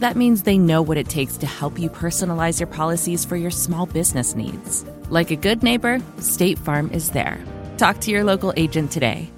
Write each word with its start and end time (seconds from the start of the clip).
That 0.00 0.16
means 0.16 0.44
they 0.44 0.56
know 0.56 0.80
what 0.80 0.96
it 0.96 1.10
takes 1.10 1.36
to 1.36 1.46
help 1.46 1.78
you 1.78 1.90
personalize 1.90 2.58
your 2.58 2.66
policies 2.66 3.26
for 3.26 3.36
your 3.36 3.50
small 3.50 3.84
business 3.84 4.34
needs. 4.34 4.82
Like 5.10 5.30
a 5.30 5.36
good 5.36 5.62
neighbor, 5.62 6.00
State 6.20 6.58
Farm 6.58 6.90
is 6.90 7.10
there. 7.10 7.38
Talk 7.76 8.00
to 8.00 8.10
your 8.10 8.24
local 8.24 8.54
agent 8.56 8.90
today. 8.92 9.30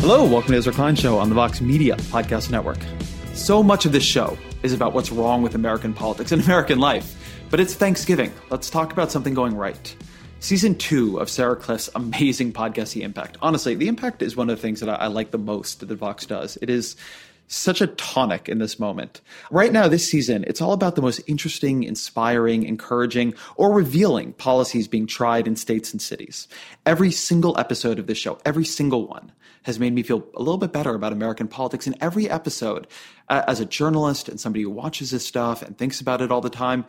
Hello, 0.00 0.24
welcome 0.24 0.52
to 0.52 0.56
Ezra 0.56 0.72
Klein 0.72 0.96
Show 0.96 1.18
on 1.18 1.28
the 1.28 1.34
Vox 1.34 1.60
Media 1.60 1.94
Podcast 1.96 2.50
Network. 2.50 2.78
So 3.34 3.62
much 3.62 3.86
of 3.86 3.92
this 3.92 4.04
show 4.04 4.36
is 4.62 4.72
about 4.72 4.92
what's 4.92 5.10
wrong 5.10 5.42
with 5.42 5.54
American 5.54 5.94
politics 5.94 6.32
and 6.32 6.42
American 6.44 6.78
life, 6.78 7.42
but 7.50 7.60
it's 7.60 7.74
Thanksgiving. 7.74 8.32
Let's 8.50 8.70
talk 8.70 8.92
about 8.92 9.10
something 9.10 9.34
going 9.34 9.56
right. 9.56 9.96
Season 10.38 10.74
two 10.76 11.18
of 11.18 11.30
Sarah 11.30 11.56
Kliff's 11.56 11.88
amazing 11.94 12.52
podcast, 12.52 12.92
The 12.94 13.02
Impact. 13.02 13.38
Honestly, 13.40 13.74
The 13.74 13.88
Impact 13.88 14.22
is 14.22 14.36
one 14.36 14.50
of 14.50 14.56
the 14.56 14.62
things 14.62 14.80
that 14.80 14.88
I, 14.88 14.94
I 14.94 15.06
like 15.06 15.30
the 15.30 15.38
most 15.38 15.86
that 15.86 15.94
Vox 15.94 16.26
does. 16.26 16.58
It 16.60 16.68
is 16.68 16.94
such 17.52 17.80
a 17.80 17.86
tonic 17.86 18.48
in 18.48 18.58
this 18.58 18.78
moment. 18.78 19.20
Right 19.50 19.72
now, 19.72 19.86
this 19.86 20.10
season, 20.10 20.44
it's 20.46 20.60
all 20.60 20.72
about 20.72 20.96
the 20.96 21.02
most 21.02 21.20
interesting, 21.26 21.82
inspiring, 21.82 22.62
encouraging, 22.62 23.34
or 23.56 23.72
revealing 23.72 24.32
policies 24.32 24.88
being 24.88 25.06
tried 25.06 25.46
in 25.46 25.56
states 25.56 25.92
and 25.92 26.00
cities. 26.00 26.48
Every 26.86 27.10
single 27.10 27.58
episode 27.58 27.98
of 27.98 28.06
this 28.06 28.18
show, 28.18 28.38
every 28.44 28.64
single 28.64 29.06
one, 29.06 29.32
has 29.64 29.78
made 29.78 29.92
me 29.92 30.02
feel 30.02 30.26
a 30.34 30.40
little 30.40 30.58
bit 30.58 30.72
better 30.72 30.94
about 30.94 31.12
American 31.12 31.46
politics. 31.46 31.86
In 31.86 31.94
every 32.00 32.28
episode, 32.28 32.86
as 33.28 33.60
a 33.60 33.64
journalist 33.64 34.28
and 34.28 34.40
somebody 34.40 34.62
who 34.62 34.70
watches 34.70 35.10
this 35.10 35.24
stuff 35.24 35.62
and 35.62 35.76
thinks 35.78 36.00
about 36.00 36.20
it 36.20 36.32
all 36.32 36.40
the 36.40 36.50
time, 36.50 36.84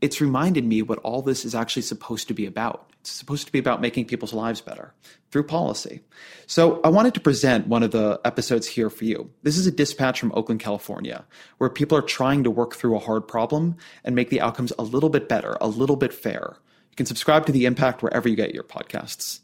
it's 0.00 0.20
reminded 0.20 0.64
me 0.64 0.82
what 0.82 0.98
all 1.00 1.22
this 1.22 1.44
is 1.44 1.54
actually 1.54 1.82
supposed 1.82 2.28
to 2.28 2.34
be 2.34 2.46
about. 2.46 2.90
It's 3.00 3.10
supposed 3.10 3.46
to 3.46 3.52
be 3.52 3.58
about 3.58 3.80
making 3.80 4.04
people's 4.06 4.32
lives 4.32 4.60
better 4.60 4.94
through 5.30 5.44
policy. 5.44 6.00
So 6.46 6.80
I 6.82 6.88
wanted 6.88 7.14
to 7.14 7.20
present 7.20 7.66
one 7.66 7.82
of 7.82 7.90
the 7.90 8.20
episodes 8.24 8.66
here 8.66 8.90
for 8.90 9.04
you. 9.04 9.30
This 9.42 9.56
is 9.56 9.66
a 9.66 9.72
dispatch 9.72 10.20
from 10.20 10.32
Oakland, 10.34 10.60
California, 10.60 11.24
where 11.58 11.70
people 11.70 11.98
are 11.98 12.02
trying 12.02 12.44
to 12.44 12.50
work 12.50 12.74
through 12.74 12.96
a 12.96 13.00
hard 13.00 13.26
problem 13.26 13.76
and 14.04 14.14
make 14.14 14.30
the 14.30 14.40
outcomes 14.40 14.72
a 14.78 14.82
little 14.82 15.10
bit 15.10 15.28
better, 15.28 15.56
a 15.60 15.68
little 15.68 15.96
bit 15.96 16.12
fair. 16.12 16.56
You 16.90 16.96
can 16.96 17.06
subscribe 17.06 17.46
to 17.46 17.52
The 17.52 17.66
Impact 17.66 18.02
wherever 18.02 18.28
you 18.28 18.36
get 18.36 18.54
your 18.54 18.64
podcasts. 18.64 19.40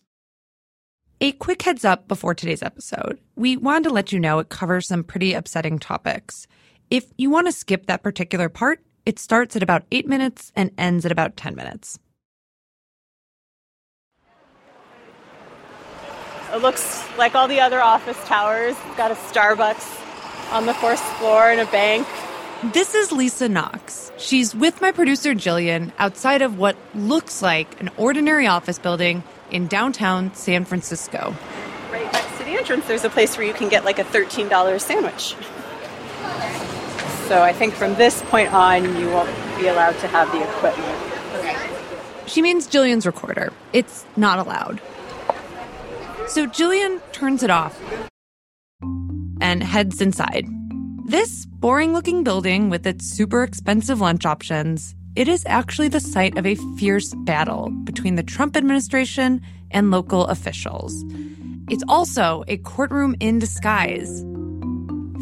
A 1.20 1.32
quick 1.32 1.62
heads 1.62 1.84
up 1.84 2.09
before 2.09 2.34
today's 2.34 2.62
episode. 2.62 3.20
We 3.37 3.56
wanted 3.56 3.84
to 3.84 3.94
let 3.94 4.12
you 4.12 4.20
know 4.20 4.41
it 4.41 4.48
covers 4.48 4.88
some 4.88 5.04
pretty 5.04 5.32
upsetting 5.32 5.78
topics. 5.78 6.47
If 6.91 7.06
you 7.16 7.31
want 7.31 7.47
to 7.47 7.53
skip 7.53 7.87
that 7.87 8.03
particular 8.03 8.48
part, 8.48 8.84
it 9.06 9.19
starts 9.19 9.56
at 9.56 9.62
about 9.62 9.84
8 9.91 10.09
minutes 10.09 10.53
and 10.56 10.70
ends 10.78 11.04
at 11.04 11.12
about 11.12 11.37
10 11.37 11.54
minutes. 11.54 11.98
It 16.53 16.62
looks 16.62 17.04
like 17.19 17.34
all 17.34 17.48
the 17.48 17.60
other 17.60 17.81
office 17.81 18.19
towers. 18.26 18.76
It's 18.87 18.97
got 18.97 19.10
a 19.10 19.14
Starbucks 19.14 20.53
on 20.53 20.66
the 20.66 20.75
fourth 20.75 21.00
floor 21.19 21.50
and 21.50 21.60
a 21.60 21.66
bank. 21.66 22.06
This 22.72 22.94
is 22.94 23.10
Lisa 23.10 23.48
Knox. 23.48 24.12
She's 24.16 24.54
with 24.54 24.81
my 24.81 24.93
producer 24.93 25.34
Jillian 25.34 25.93
outside 25.98 26.43
of 26.43 26.56
what 26.56 26.76
looks 26.94 27.43
like 27.43 27.81
an 27.81 27.91
ordinary 27.97 28.47
office 28.47 28.78
building 28.78 29.25
in 29.50 29.66
downtown 29.66 30.32
San 30.34 30.64
Francisco. 30.64 31.34
Right 31.91 32.10
next 32.12 32.38
to 32.38 32.44
the 32.44 32.53
entrance, 32.53 32.87
there's 32.87 33.04
a 33.04 33.10
place 33.10 33.37
where 33.37 33.47
you 33.47 33.53
can 33.53 33.69
get 33.69 33.84
like 33.84 33.98
a 33.98 34.04
$13 34.04 34.81
sandwich. 34.81 35.34
So 37.26 37.42
I 37.42 37.52
think 37.52 37.74
from 37.74 37.94
this 37.94 38.22
point 38.22 38.52
on, 38.52 38.84
you 39.00 39.08
won't 39.08 39.30
be 39.58 39.68
allowed 39.68 39.98
to 40.00 40.08
have 40.08 40.30
the 40.30 40.42
equipment. 40.42 40.98
Okay. 41.36 41.56
She 42.26 42.42
means 42.42 42.68
Jillian's 42.68 43.06
recorder. 43.06 43.52
It's 43.72 44.04
not 44.16 44.38
allowed. 44.38 44.80
So 46.26 46.46
Jillian 46.46 47.00
turns 47.12 47.42
it 47.42 47.50
off 47.50 47.80
and 49.40 49.62
heads 49.62 50.00
inside. 50.00 50.46
This 51.06 51.46
boring 51.46 51.92
looking 51.92 52.24
building 52.24 52.70
with 52.70 52.86
its 52.86 53.06
super 53.06 53.42
expensive 53.42 54.00
lunch 54.00 54.26
options, 54.26 54.94
it 55.16 55.28
is 55.28 55.44
actually 55.46 55.88
the 55.88 56.00
site 56.00 56.36
of 56.36 56.44
a 56.44 56.56
fierce 56.76 57.14
battle 57.24 57.70
between 57.84 58.16
the 58.16 58.22
Trump 58.22 58.56
administration 58.56 59.40
and 59.70 59.90
local 59.90 60.26
officials. 60.26 61.04
It's 61.70 61.84
also 61.88 62.44
a 62.48 62.56
courtroom 62.58 63.14
in 63.20 63.38
disguise. 63.38 64.24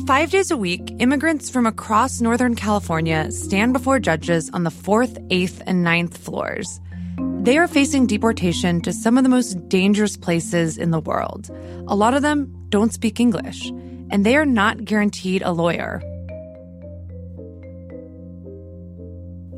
Five 0.00 0.30
days 0.30 0.50
a 0.50 0.56
week, 0.56 0.96
immigrants 0.98 1.50
from 1.50 1.66
across 1.66 2.20
Northern 2.20 2.56
California 2.56 3.30
stand 3.30 3.72
before 3.72 4.00
judges 4.00 4.50
on 4.50 4.64
the 4.64 4.70
fourth, 4.70 5.18
eighth, 5.30 5.62
and 5.66 5.84
ninth 5.84 6.16
floors. 6.16 6.80
They 7.42 7.58
are 7.58 7.68
facing 7.68 8.06
deportation 8.06 8.80
to 8.80 8.92
some 8.92 9.16
of 9.16 9.22
the 9.22 9.30
most 9.30 9.68
dangerous 9.68 10.16
places 10.16 10.78
in 10.78 10.90
the 10.90 11.00
world. 11.00 11.50
A 11.86 11.94
lot 11.94 12.14
of 12.14 12.22
them 12.22 12.52
don't 12.70 12.92
speak 12.92 13.20
English, 13.20 13.70
and 14.10 14.26
they 14.26 14.34
are 14.34 14.46
not 14.46 14.84
guaranteed 14.84 15.42
a 15.42 15.52
lawyer. 15.52 16.02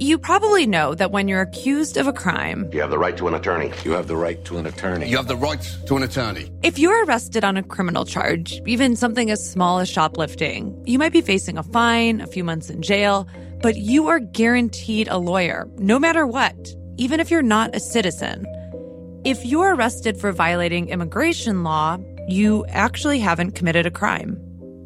You 0.04 0.18
probably 0.18 0.66
know 0.66 0.94
that 0.96 1.12
when 1.12 1.28
you're 1.28 1.40
accused 1.40 1.96
of 1.96 2.06
a 2.06 2.12
crime, 2.12 2.68
You 2.74 2.82
have 2.82 2.90
the 2.90 2.98
right 2.98 3.16
to 3.16 3.26
an 3.26 3.32
attorney. 3.32 3.72
You 3.86 3.92
have 3.92 4.06
the 4.06 4.18
right 4.18 4.44
to 4.44 4.58
an 4.58 4.66
attorney. 4.66 5.08
You 5.08 5.16
have 5.16 5.28
the 5.28 5.34
right 5.36 5.66
to 5.86 5.96
an 5.96 6.02
attorney. 6.02 6.50
if 6.62 6.78
you're 6.78 7.06
arrested 7.06 7.42
on 7.42 7.56
a 7.56 7.62
criminal 7.62 8.04
charge, 8.04 8.60
even 8.66 8.96
something 8.96 9.30
as 9.30 9.40
small 9.50 9.78
as 9.78 9.88
shoplifting, 9.88 10.78
you 10.84 10.98
might 10.98 11.12
be 11.12 11.22
facing 11.22 11.56
a 11.56 11.62
fine, 11.62 12.20
a 12.20 12.26
few 12.26 12.44
months 12.44 12.68
in 12.68 12.82
jail, 12.82 13.26
but 13.62 13.76
you 13.76 14.08
are 14.08 14.20
guaranteed 14.20 15.08
a 15.08 15.16
lawyer, 15.16 15.66
no 15.78 15.98
matter 15.98 16.26
what, 16.26 16.54
even 16.98 17.18
if 17.18 17.30
you're 17.30 17.40
not 17.40 17.74
a 17.74 17.80
citizen. 17.80 18.44
If 19.24 19.46
you're 19.46 19.74
arrested 19.74 20.20
for 20.20 20.32
violating 20.32 20.90
immigration 20.90 21.64
law, 21.64 21.96
you 22.28 22.66
actually 22.68 23.20
haven't 23.20 23.52
committed 23.52 23.86
a 23.86 23.90
crime, 23.90 24.36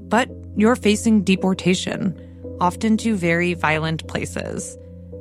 but 0.09 0.31
you're 0.55 0.77
facing 0.77 1.25
deportation, 1.25 2.15
often 2.61 2.97
to 2.99 3.17
very 3.17 3.55
violent 3.55 4.07
places. 4.07 4.79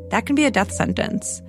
That 0.09 0.25
can 0.25 0.36
be 0.36 0.45
a 0.45 0.51
death 0.51 0.71
sentence. 0.71 1.42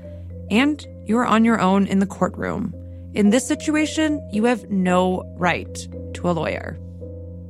And 0.51 0.87
you're 1.05 1.27
on 1.27 1.45
your 1.45 1.61
own 1.61 1.87
in 1.87 1.99
the 1.99 2.07
courtroom. 2.07 2.75
In 3.15 3.31
this 3.31 3.47
situation, 3.47 4.27
you 4.33 4.45
have 4.45 4.69
no 4.71 5.25
right 5.39 5.89
to 6.15 6.31
a 6.31 6.33
lawyer. 6.33 6.79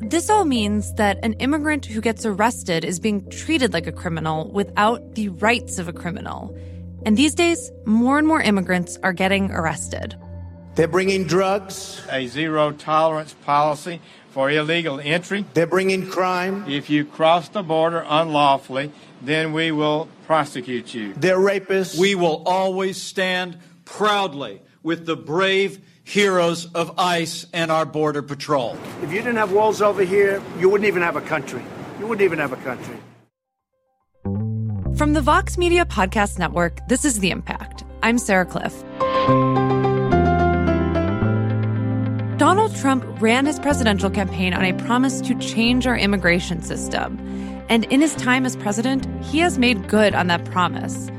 This 0.00 0.30
all 0.30 0.44
means 0.44 0.94
that 0.94 1.18
an 1.24 1.32
immigrant 1.34 1.84
who 1.86 2.00
gets 2.00 2.24
arrested 2.24 2.84
is 2.84 3.00
being 3.00 3.28
treated 3.30 3.72
like 3.72 3.86
a 3.86 3.92
criminal 3.92 4.50
without 4.52 5.14
the 5.16 5.28
rights 5.30 5.78
of 5.78 5.88
a 5.88 5.92
criminal. 5.92 6.56
And 7.04 7.16
these 7.16 7.34
days, 7.34 7.70
more 7.84 8.18
and 8.18 8.26
more 8.26 8.40
immigrants 8.40 8.98
are 9.02 9.12
getting 9.12 9.50
arrested. 9.50 10.14
They're 10.76 10.86
bringing 10.86 11.24
drugs. 11.24 12.00
a 12.10 12.28
zero 12.28 12.70
tolerance 12.70 13.34
policy 13.44 14.00
for 14.30 14.48
illegal 14.48 15.00
entry. 15.00 15.44
They're 15.54 15.66
bringing 15.66 16.08
crime. 16.08 16.64
If 16.68 16.88
you 16.88 17.04
cross 17.04 17.48
the 17.48 17.64
border 17.64 18.04
unlawfully, 18.06 18.92
then 19.22 19.52
we 19.52 19.70
will 19.72 20.08
prosecute 20.26 20.94
you. 20.94 21.14
They're 21.14 21.38
rapists. 21.38 21.98
We 21.98 22.14
will 22.14 22.42
always 22.46 23.00
stand 23.00 23.58
proudly 23.84 24.60
with 24.82 25.06
the 25.06 25.16
brave 25.16 25.80
heroes 26.04 26.66
of 26.72 26.98
ICE 26.98 27.46
and 27.52 27.70
our 27.70 27.84
Border 27.84 28.22
Patrol. 28.22 28.76
If 29.02 29.12
you 29.12 29.18
didn't 29.18 29.36
have 29.36 29.52
walls 29.52 29.82
over 29.82 30.02
here, 30.02 30.42
you 30.58 30.68
wouldn't 30.68 30.88
even 30.88 31.02
have 31.02 31.16
a 31.16 31.20
country. 31.20 31.62
You 31.98 32.06
wouldn't 32.06 32.24
even 32.24 32.38
have 32.38 32.52
a 32.52 32.56
country. 32.56 32.96
From 34.96 35.12
the 35.12 35.20
Vox 35.20 35.58
Media 35.58 35.84
Podcast 35.84 36.38
Network, 36.38 36.80
this 36.88 37.04
is 37.04 37.20
The 37.20 37.30
Impact. 37.30 37.84
I'm 38.02 38.18
Sarah 38.18 38.46
Kliff. 38.46 38.84
Donald 42.38 42.74
Trump 42.76 43.04
ran 43.20 43.46
his 43.46 43.58
presidential 43.58 44.10
campaign 44.10 44.54
on 44.54 44.64
a 44.64 44.72
promise 44.72 45.20
to 45.20 45.34
change 45.38 45.86
our 45.86 45.96
immigration 45.96 46.62
system. 46.62 47.18
And 47.68 47.84
in 47.86 48.00
his 48.00 48.14
time 48.14 48.46
as 48.46 48.56
president, 48.56 49.06
he 49.24 49.40
has 49.40 49.58
made 49.58 49.88
good 49.88 50.14
on 50.14 50.26
that 50.28 50.44
promise. 50.46 51.10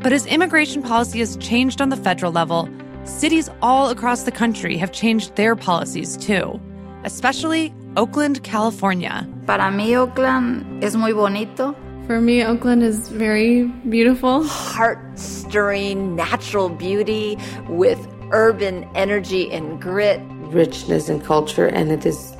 But 0.00 0.12
as 0.12 0.26
immigration 0.26 0.82
policy 0.82 1.18
has 1.18 1.36
changed 1.38 1.80
on 1.80 1.88
the 1.88 1.96
federal 1.96 2.30
level, 2.30 2.68
cities 3.04 3.50
all 3.60 3.88
across 3.88 4.22
the 4.22 4.30
country 4.30 4.76
have 4.76 4.92
changed 4.92 5.34
their 5.34 5.56
policies 5.56 6.16
too, 6.16 6.60
especially 7.04 7.74
Oakland, 7.96 8.44
California. 8.44 9.26
Para 9.46 9.70
mí, 9.72 9.96
Oakland 9.96 10.84
es 10.84 10.94
muy 10.94 11.12
bonito. 11.12 11.74
For 12.06 12.20
me, 12.20 12.44
Oakland 12.44 12.84
is 12.84 13.08
very 13.08 13.64
beautiful. 13.88 14.44
Heart 14.44 15.18
stirring 15.18 16.14
natural 16.14 16.68
beauty 16.68 17.36
with 17.68 17.98
urban 18.30 18.88
energy 18.94 19.50
and 19.50 19.80
grit. 19.80 20.20
Richness 20.52 21.08
and 21.08 21.24
culture, 21.24 21.66
and 21.66 21.90
it 21.90 22.06
is 22.06 22.35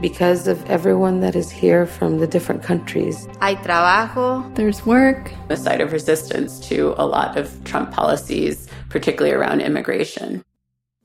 because 0.00 0.46
of 0.46 0.64
everyone 0.70 1.20
that 1.20 1.34
is 1.34 1.50
here 1.50 1.86
from 1.86 2.18
the 2.18 2.26
different 2.26 2.62
countries. 2.62 3.26
Hay 3.40 3.56
trabajo. 3.56 4.54
There's 4.54 4.84
work. 4.86 5.32
The 5.48 5.56
site 5.56 5.80
of 5.80 5.92
resistance 5.92 6.60
to 6.68 6.94
a 6.96 7.06
lot 7.06 7.36
of 7.36 7.62
Trump 7.64 7.92
policies, 7.92 8.68
particularly 8.88 9.34
around 9.34 9.60
immigration. 9.60 10.42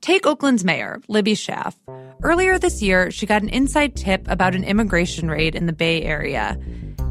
Take 0.00 0.26
Oakland's 0.26 0.64
mayor, 0.64 1.00
Libby 1.08 1.34
Schaaf. 1.34 1.74
Earlier 2.22 2.58
this 2.58 2.82
year, 2.82 3.10
she 3.10 3.26
got 3.26 3.42
an 3.42 3.48
inside 3.48 3.96
tip 3.96 4.28
about 4.28 4.54
an 4.54 4.62
immigration 4.62 5.30
raid 5.30 5.54
in 5.54 5.66
the 5.66 5.72
Bay 5.72 6.02
Area. 6.02 6.58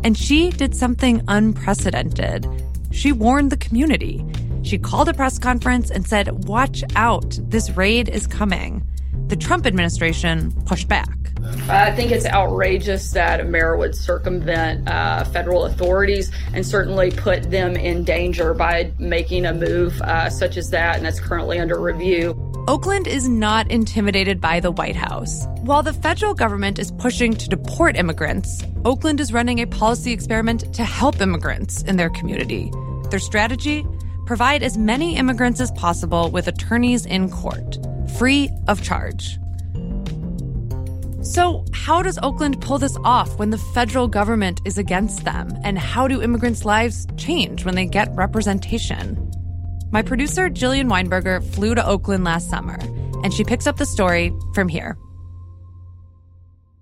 And 0.03 0.17
she 0.17 0.51
did 0.51 0.75
something 0.75 1.23
unprecedented. 1.27 2.47
She 2.91 3.11
warned 3.11 3.51
the 3.51 3.57
community. 3.57 4.23
She 4.61 4.77
called 4.77 5.09
a 5.09 5.13
press 5.13 5.39
conference 5.39 5.89
and 5.89 6.07
said, 6.07 6.45
Watch 6.47 6.83
out, 6.95 7.39
this 7.43 7.71
raid 7.71 8.09
is 8.09 8.27
coming. 8.27 8.83
The 9.27 9.35
Trump 9.35 9.65
administration 9.65 10.51
pushed 10.65 10.87
back. 10.87 11.22
I 11.69 11.91
think 11.95 12.11
it's 12.11 12.25
outrageous 12.25 13.11
that 13.11 13.39
a 13.39 13.43
mayor 13.43 13.77
would 13.77 13.95
circumvent 13.95 14.87
uh, 14.87 15.23
federal 15.25 15.65
authorities 15.65 16.31
and 16.53 16.65
certainly 16.65 17.11
put 17.11 17.49
them 17.49 17.75
in 17.75 18.03
danger 18.03 18.53
by 18.53 18.91
making 18.99 19.45
a 19.45 19.53
move 19.53 20.01
uh, 20.01 20.29
such 20.29 20.57
as 20.57 20.69
that, 20.71 20.97
and 20.97 21.05
that's 21.05 21.19
currently 21.19 21.59
under 21.59 21.79
review. 21.79 22.37
Oakland 22.67 23.07
is 23.07 23.27
not 23.27 23.69
intimidated 23.69 24.39
by 24.39 24.61
the 24.61 24.71
White 24.71 24.95
House. 24.95 25.45
While 25.61 25.83
the 25.83 25.91
federal 25.91 26.33
government 26.33 26.79
is 26.79 26.91
pushing 26.91 27.33
to 27.33 27.49
deport 27.49 27.97
immigrants, 27.97 28.63
Oakland 28.85 29.19
is 29.19 29.33
running 29.33 29.59
a 29.59 29.67
policy 29.67 30.13
experiment 30.13 30.73
to 30.73 30.85
help 30.85 31.19
immigrants 31.19 31.83
in 31.83 31.97
their 31.97 32.09
community. 32.09 32.71
Their 33.09 33.19
strategy? 33.19 33.85
Provide 34.25 34.63
as 34.63 34.77
many 34.77 35.17
immigrants 35.17 35.59
as 35.59 35.71
possible 35.71 36.31
with 36.31 36.47
attorneys 36.47 37.05
in 37.05 37.29
court, 37.29 37.77
free 38.17 38.49
of 38.69 38.81
charge. 38.81 39.37
So, 41.23 41.63
how 41.71 42.01
does 42.01 42.19
Oakland 42.21 42.59
pull 42.59 42.79
this 42.79 42.97
off 43.05 43.39
when 43.39 43.49
the 43.49 43.57
federal 43.57 44.09
government 44.09 44.59
is 44.65 44.77
against 44.77 45.23
them? 45.23 45.57
And 45.63 45.79
how 45.79 46.05
do 46.05 46.21
immigrants' 46.21 46.65
lives 46.65 47.07
change 47.15 47.63
when 47.63 47.75
they 47.75 47.85
get 47.85 48.13
representation? 48.13 49.31
My 49.89 50.01
producer, 50.01 50.49
Jillian 50.49 50.89
Weinberger, 50.89 51.41
flew 51.53 51.75
to 51.75 51.87
Oakland 51.87 52.25
last 52.25 52.49
summer, 52.49 52.77
and 53.23 53.33
she 53.33 53.45
picks 53.45 53.67
up 53.67 53.77
the 53.77 53.85
story 53.85 54.33
from 54.53 54.67
here. 54.67 54.97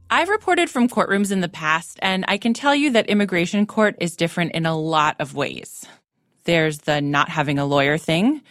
I've 0.10 0.30
reported 0.30 0.72
from 0.72 0.90
courtrooms 0.90 1.32
in 1.32 1.42
the 1.42 1.48
past, 1.48 2.00
and 2.02 2.26
I 2.28 2.40
can 2.40 2.56
tell 2.56 2.74
you 2.74 2.94
that 2.94 3.10
immigration 3.10 3.68
court 3.68 3.96
is 4.02 4.16
different 4.16 4.54
in 4.54 4.66
a 4.66 4.76
lot 4.76 5.18
of 5.20 5.36
ways. 5.36 5.86
There's 6.46 6.80
the 6.80 7.00
not 7.00 7.30
having 7.30 7.60
a 7.60 7.66
lawyer 7.66 8.00
thing. 8.00 8.42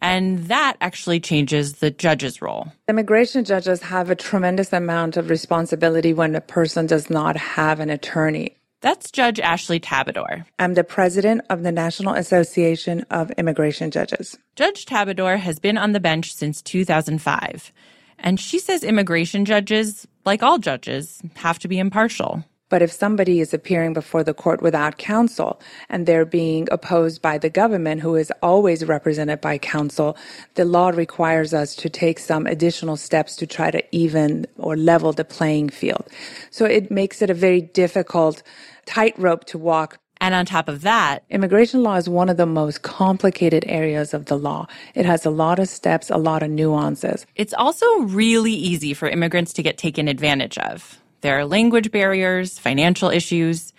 And 0.00 0.38
that 0.46 0.76
actually 0.80 1.20
changes 1.20 1.74
the 1.74 1.90
judge's 1.90 2.42
role. 2.42 2.72
Immigration 2.88 3.44
judges 3.44 3.80
have 3.82 4.10
a 4.10 4.14
tremendous 4.14 4.72
amount 4.72 5.16
of 5.16 5.30
responsibility 5.30 6.12
when 6.12 6.34
a 6.34 6.40
person 6.40 6.86
does 6.86 7.08
not 7.08 7.36
have 7.36 7.80
an 7.80 7.90
attorney. 7.90 8.56
That's 8.82 9.10
Judge 9.10 9.40
Ashley 9.40 9.80
Tabaddor. 9.80 10.44
I'm 10.58 10.74
the 10.74 10.84
president 10.84 11.40
of 11.48 11.62
the 11.62 11.72
National 11.72 12.12
Association 12.12 13.06
of 13.10 13.30
Immigration 13.32 13.90
Judges. 13.90 14.36
Judge 14.56 14.84
Tabaddor 14.84 15.38
has 15.38 15.58
been 15.58 15.78
on 15.78 15.92
the 15.92 16.00
bench 16.00 16.34
since 16.34 16.60
2005. 16.60 17.72
And 18.18 18.38
she 18.38 18.58
says 18.58 18.84
immigration 18.84 19.46
judges, 19.46 20.06
like 20.26 20.42
all 20.42 20.58
judges, 20.58 21.22
have 21.36 21.58
to 21.60 21.68
be 21.68 21.78
impartial. 21.78 22.44
But 22.70 22.82
if 22.82 22.90
somebody 22.90 23.40
is 23.40 23.52
appearing 23.52 23.92
before 23.92 24.24
the 24.24 24.34
court 24.34 24.62
without 24.62 24.96
counsel 24.96 25.60
and 25.88 26.06
they're 26.06 26.24
being 26.24 26.66
opposed 26.72 27.20
by 27.20 27.36
the 27.38 27.50
government, 27.50 28.00
who 28.00 28.16
is 28.16 28.32
always 28.42 28.84
represented 28.84 29.40
by 29.40 29.58
counsel, 29.58 30.16
the 30.54 30.64
law 30.64 30.88
requires 30.88 31.52
us 31.52 31.76
to 31.76 31.90
take 31.90 32.18
some 32.18 32.46
additional 32.46 32.96
steps 32.96 33.36
to 33.36 33.46
try 33.46 33.70
to 33.70 33.82
even 33.94 34.46
or 34.56 34.76
level 34.76 35.12
the 35.12 35.24
playing 35.24 35.68
field. 35.68 36.08
So 36.50 36.64
it 36.64 36.90
makes 36.90 37.20
it 37.20 37.30
a 37.30 37.34
very 37.34 37.60
difficult 37.60 38.42
tightrope 38.86 39.44
to 39.44 39.58
walk. 39.58 39.98
And 40.20 40.34
on 40.34 40.46
top 40.46 40.68
of 40.68 40.80
that, 40.82 41.22
immigration 41.28 41.82
law 41.82 41.96
is 41.96 42.08
one 42.08 42.30
of 42.30 42.38
the 42.38 42.46
most 42.46 42.80
complicated 42.80 43.64
areas 43.66 44.14
of 44.14 44.26
the 44.26 44.38
law. 44.38 44.66
It 44.94 45.04
has 45.04 45.26
a 45.26 45.30
lot 45.30 45.58
of 45.58 45.68
steps, 45.68 46.08
a 46.08 46.16
lot 46.16 46.42
of 46.42 46.50
nuances. 46.50 47.26
It's 47.36 47.52
also 47.52 47.86
really 48.00 48.52
easy 48.52 48.94
for 48.94 49.06
immigrants 49.06 49.52
to 49.54 49.62
get 49.62 49.76
taken 49.76 50.08
advantage 50.08 50.56
of. 50.56 51.03
There 51.24 51.36
are 51.38 51.46
language 51.46 51.90
barriers, 51.90 52.58
financial 52.58 53.08
issues, 53.08 53.72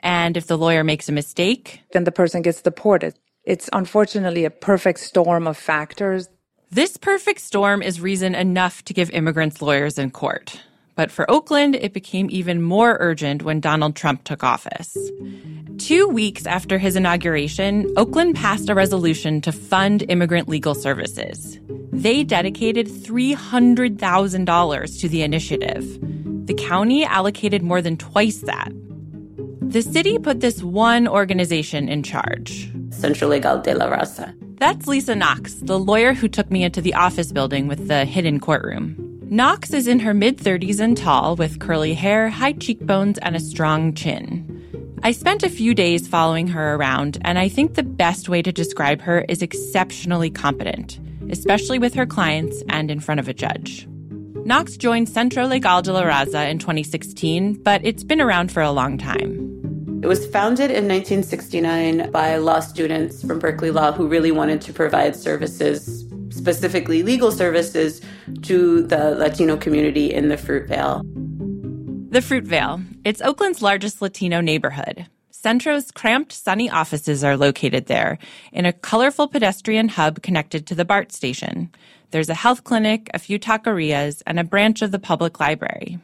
and 0.00 0.36
if 0.36 0.48
the 0.48 0.58
lawyer 0.58 0.84
makes 0.84 1.08
a 1.08 1.12
mistake, 1.12 1.80
then 1.94 2.04
the 2.04 2.12
person 2.12 2.42
gets 2.42 2.60
deported. 2.60 3.18
It's 3.42 3.70
unfortunately 3.72 4.44
a 4.44 4.50
perfect 4.50 5.00
storm 5.00 5.46
of 5.46 5.56
factors. 5.56 6.28
This 6.70 6.98
perfect 6.98 7.40
storm 7.40 7.80
is 7.80 8.02
reason 8.02 8.34
enough 8.34 8.84
to 8.84 8.92
give 8.92 9.08
immigrants 9.12 9.62
lawyers 9.62 9.96
in 9.96 10.10
court. 10.10 10.60
But 10.94 11.10
for 11.10 11.24
Oakland, 11.30 11.74
it 11.74 11.94
became 11.94 12.28
even 12.30 12.60
more 12.60 12.98
urgent 13.00 13.44
when 13.44 13.60
Donald 13.60 13.96
Trump 13.96 14.24
took 14.24 14.44
office. 14.44 14.94
Two 15.78 16.06
weeks 16.06 16.44
after 16.44 16.76
his 16.76 16.96
inauguration, 16.96 17.90
Oakland 17.96 18.36
passed 18.36 18.68
a 18.68 18.74
resolution 18.74 19.40
to 19.40 19.52
fund 19.52 20.04
immigrant 20.10 20.50
legal 20.50 20.74
services. 20.74 21.58
They 21.92 22.24
dedicated 22.24 22.88
$300,000 22.88 25.00
to 25.00 25.08
the 25.08 25.22
initiative. 25.22 26.19
The 26.50 26.54
county 26.54 27.04
allocated 27.04 27.62
more 27.62 27.80
than 27.80 27.96
twice 27.96 28.38
that. 28.38 28.72
The 29.60 29.82
city 29.82 30.18
put 30.18 30.40
this 30.40 30.64
one 30.64 31.06
organization 31.06 31.88
in 31.88 32.02
charge 32.02 32.68
Centro 32.90 33.28
Legal 33.28 33.60
de 33.60 33.72
la 33.72 33.86
Raza. 33.88 34.34
That's 34.58 34.88
Lisa 34.88 35.14
Knox, 35.14 35.54
the 35.54 35.78
lawyer 35.78 36.12
who 36.12 36.26
took 36.26 36.50
me 36.50 36.64
into 36.64 36.80
the 36.80 36.94
office 36.94 37.30
building 37.30 37.68
with 37.68 37.86
the 37.86 38.04
hidden 38.04 38.40
courtroom. 38.40 38.96
Knox 39.30 39.72
is 39.72 39.86
in 39.86 40.00
her 40.00 40.12
mid 40.12 40.38
30s 40.38 40.80
and 40.80 40.96
tall, 40.96 41.36
with 41.36 41.60
curly 41.60 41.94
hair, 41.94 42.28
high 42.28 42.54
cheekbones, 42.54 43.18
and 43.18 43.36
a 43.36 43.40
strong 43.40 43.94
chin. 43.94 44.98
I 45.04 45.12
spent 45.12 45.44
a 45.44 45.48
few 45.48 45.72
days 45.72 46.08
following 46.08 46.48
her 46.48 46.74
around, 46.74 47.18
and 47.20 47.38
I 47.38 47.48
think 47.48 47.74
the 47.74 47.84
best 47.84 48.28
way 48.28 48.42
to 48.42 48.50
describe 48.50 49.00
her 49.02 49.24
is 49.28 49.40
exceptionally 49.40 50.30
competent, 50.30 50.98
especially 51.30 51.78
with 51.78 51.94
her 51.94 52.06
clients 52.06 52.60
and 52.68 52.90
in 52.90 52.98
front 52.98 53.20
of 53.20 53.28
a 53.28 53.34
judge. 53.34 53.86
Knox 54.50 54.76
joined 54.76 55.08
Centro 55.08 55.46
Legal 55.46 55.80
de 55.80 55.92
la 55.92 56.02
Raza 56.02 56.50
in 56.50 56.58
2016, 56.58 57.62
but 57.62 57.80
it's 57.84 58.02
been 58.02 58.20
around 58.20 58.50
for 58.50 58.60
a 58.60 58.72
long 58.72 58.98
time. 58.98 60.00
It 60.02 60.08
was 60.08 60.26
founded 60.26 60.72
in 60.72 60.88
1969 60.88 62.10
by 62.10 62.34
law 62.34 62.58
students 62.58 63.24
from 63.24 63.38
Berkeley 63.38 63.70
Law 63.70 63.92
who 63.92 64.08
really 64.08 64.32
wanted 64.32 64.60
to 64.62 64.72
provide 64.72 65.14
services, 65.14 66.04
specifically 66.30 67.04
legal 67.04 67.30
services, 67.30 68.00
to 68.42 68.82
the 68.88 69.14
Latino 69.14 69.56
community 69.56 70.12
in 70.12 70.30
the 70.30 70.36
Fruitvale. 70.36 71.02
The 72.10 72.18
Fruitvale. 72.18 72.84
It's 73.04 73.22
Oakland's 73.22 73.62
largest 73.62 74.02
Latino 74.02 74.40
neighborhood. 74.40 75.06
Centro's 75.30 75.92
cramped, 75.92 76.32
sunny 76.32 76.68
offices 76.68 77.22
are 77.22 77.36
located 77.36 77.86
there 77.86 78.18
in 78.52 78.66
a 78.66 78.72
colorful 78.72 79.28
pedestrian 79.28 79.88
hub 79.88 80.22
connected 80.22 80.66
to 80.66 80.74
the 80.74 80.84
BART 80.84 81.12
station. 81.12 81.70
There's 82.10 82.28
a 82.28 82.34
health 82.34 82.64
clinic, 82.64 83.08
a 83.14 83.18
few 83.18 83.38
taquerias, 83.38 84.22
and 84.26 84.40
a 84.40 84.44
branch 84.44 84.82
of 84.82 84.90
the 84.90 84.98
public 84.98 85.38
library. 85.38 85.98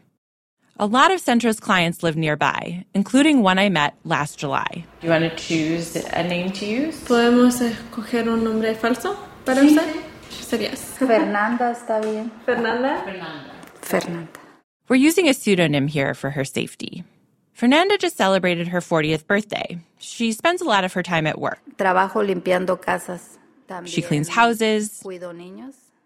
A 0.79 0.87
lot 0.87 1.11
of 1.11 1.21
Centro's 1.21 1.59
clients 1.59 2.03
live 2.03 2.17
nearby, 2.17 2.85
including 2.95 3.43
one 3.43 3.59
I 3.59 3.71
met 3.71 3.95
last 4.05 4.39
July. 4.39 4.85
Do 5.01 5.07
you 5.07 5.11
want 5.11 5.25
to 5.25 5.35
choose 5.35 5.97
a 5.97 6.23
name 6.23 6.53
to 6.53 6.67
use? 6.67 7.01
¿Podemos 7.05 7.61
escoger 7.61 8.29
un 8.29 8.45
nombre 8.45 8.75
falso 8.75 9.17
para 9.45 9.63
sí. 9.63 9.71
usar? 9.71 10.03
Serías. 10.31 10.97
Fernanda 10.99 11.73
está 11.73 12.01
bien. 12.01 12.31
Fernanda? 12.45 13.03
Fernanda. 13.03 13.53
Fernanda. 13.81 14.41
We're 14.89 14.97
using 14.97 15.29
a 15.29 15.35
pseudonym 15.35 15.89
here 15.89 16.15
for 16.15 16.31
her 16.31 16.45
safety. 16.45 17.05
Fernanda 17.53 17.97
just 17.99 18.17
celebrated 18.17 18.69
her 18.69 18.81
40th 18.81 19.27
birthday. 19.27 19.79
She 19.99 20.31
spends 20.31 20.61
a 20.61 20.67
lot 20.67 20.85
of 20.85 20.93
her 20.93 21.03
time 21.03 21.27
at 21.27 21.41
work. 21.41 21.59
Trabajo 21.79 22.23
limpiando 22.23 22.81
casas. 22.81 23.39
También 23.67 23.89
she 23.89 24.03
cleans 24.03 24.29
houses. 24.29 25.03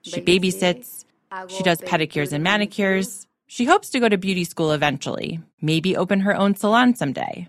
She 0.02 0.20
babysits. 0.20 1.04
She 1.48 1.62
does 1.62 1.80
pedicures 1.80 2.32
and 2.32 2.42
manicures. 2.42 3.26
She 3.46 3.64
hopes 3.64 3.90
to 3.90 4.00
go 4.00 4.08
to 4.08 4.18
beauty 4.18 4.44
school 4.44 4.72
eventually, 4.72 5.40
maybe 5.60 5.96
open 5.96 6.20
her 6.20 6.34
own 6.34 6.54
salon 6.54 6.94
someday. 6.94 7.48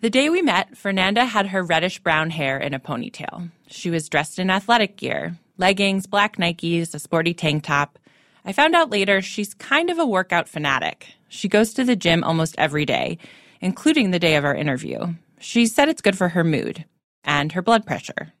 The 0.00 0.10
day 0.10 0.30
we 0.30 0.40
met, 0.40 0.76
Fernanda 0.76 1.24
had 1.24 1.48
her 1.48 1.62
reddish 1.62 1.98
brown 1.98 2.30
hair 2.30 2.58
in 2.58 2.74
a 2.74 2.80
ponytail. 2.80 3.50
She 3.66 3.90
was 3.90 4.08
dressed 4.08 4.38
in 4.38 4.50
athletic 4.50 4.96
gear 4.96 5.36
leggings, 5.60 6.06
black 6.06 6.36
Nikes, 6.38 6.94
a 6.94 6.98
sporty 6.98 7.34
tank 7.34 7.62
top. 7.62 7.98
I 8.44 8.52
found 8.52 8.74
out 8.74 8.90
later 8.90 9.20
she's 9.20 9.54
kind 9.54 9.90
of 9.90 9.98
a 9.98 10.06
workout 10.06 10.48
fanatic. 10.48 11.06
She 11.28 11.48
goes 11.48 11.74
to 11.74 11.84
the 11.84 11.94
gym 11.94 12.24
almost 12.24 12.54
every 12.58 12.86
day, 12.86 13.18
including 13.60 14.10
the 14.10 14.18
day 14.18 14.36
of 14.36 14.44
our 14.44 14.54
interview. 14.54 15.14
She 15.38 15.66
said 15.66 15.88
it's 15.88 16.00
good 16.00 16.16
for 16.16 16.30
her 16.30 16.42
mood 16.42 16.86
and 17.22 17.52
her 17.52 17.62
blood 17.62 17.86
pressure. 17.86 18.32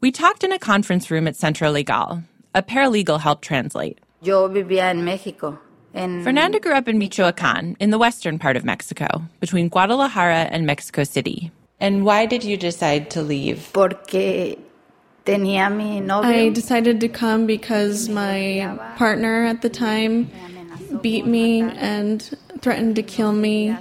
We 0.00 0.10
talked 0.10 0.42
in 0.42 0.52
a 0.52 0.58
conference 0.58 1.10
room 1.10 1.28
at 1.28 1.36
Centro 1.36 1.70
Legal. 1.70 2.22
A 2.56 2.62
paralegal 2.62 3.20
helped 3.20 3.44
translate. 3.44 3.98
Yo 4.22 4.48
vivía 4.48 4.84
en 4.84 5.04
México. 5.04 5.58
En 5.94 6.24
Fernanda 6.24 6.58
grew 6.58 6.72
up 6.72 6.88
in 6.88 6.96
Michoacan, 6.96 7.76
in 7.78 7.90
the 7.90 7.98
western 7.98 8.38
part 8.38 8.56
of 8.56 8.64
Mexico, 8.64 9.22
between 9.40 9.68
Guadalajara 9.68 10.48
and 10.50 10.64
Mexico 10.64 11.04
City. 11.04 11.52
And 11.80 12.02
why 12.06 12.24
did 12.24 12.44
you 12.44 12.56
decide 12.56 13.10
to 13.10 13.20
leave? 13.20 13.70
Porque 13.74 14.56
tenía 15.26 15.70
mi 15.70 16.00
novio. 16.00 16.30
I 16.30 16.48
decided 16.48 16.98
to 17.00 17.08
come 17.08 17.44
because 17.44 18.08
my 18.08 18.78
partner 18.96 19.44
at 19.44 19.60
the 19.60 19.68
time 19.68 20.30
beat 21.02 21.26
me 21.26 21.60
and 21.60 22.22
threatened 22.62 22.96
to 22.96 23.02
kill 23.02 23.32
me. 23.32 23.76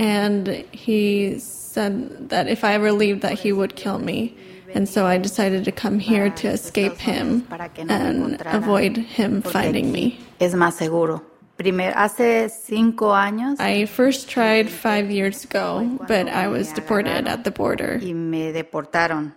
And 0.00 0.48
he 0.72 1.38
said 1.38 2.30
that 2.30 2.48
if 2.48 2.64
I 2.64 2.72
ever 2.72 2.90
leave 2.90 3.20
that 3.20 3.38
he 3.38 3.52
would 3.52 3.76
kill 3.76 4.00
me. 4.00 4.36
And 4.74 4.88
so 4.88 5.06
I 5.06 5.18
decided 5.18 5.64
to 5.64 5.72
come 5.72 5.98
here 5.98 6.30
to 6.30 6.48
escape 6.48 6.96
him 6.98 7.46
and 7.76 8.40
avoid 8.46 8.96
him 8.96 9.42
finding 9.42 9.92
me. 9.92 10.18
Es 10.40 10.54
más 10.54 10.74
seguro. 10.74 11.22
Primer, 11.56 11.92
hace 11.92 12.48
cinco 12.50 13.12
años. 13.12 13.58
I 13.58 13.86
first 13.86 14.28
tried 14.28 14.70
five 14.70 15.10
years 15.10 15.42
ago, 15.42 15.98
but 16.06 16.28
I 16.28 16.46
was 16.46 16.72
deported 16.72 17.26
at 17.26 17.42
the 17.42 17.50
border. 17.50 17.98
Y 18.00 18.12
me 18.12 18.52
deportaron. 18.52 19.32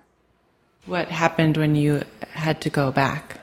What 0.85 1.07
happened 1.07 1.57
when 1.57 1.75
you 1.75 2.03
had 2.33 2.61
to 2.61 2.69
go 2.69 2.91
back? 2.91 3.39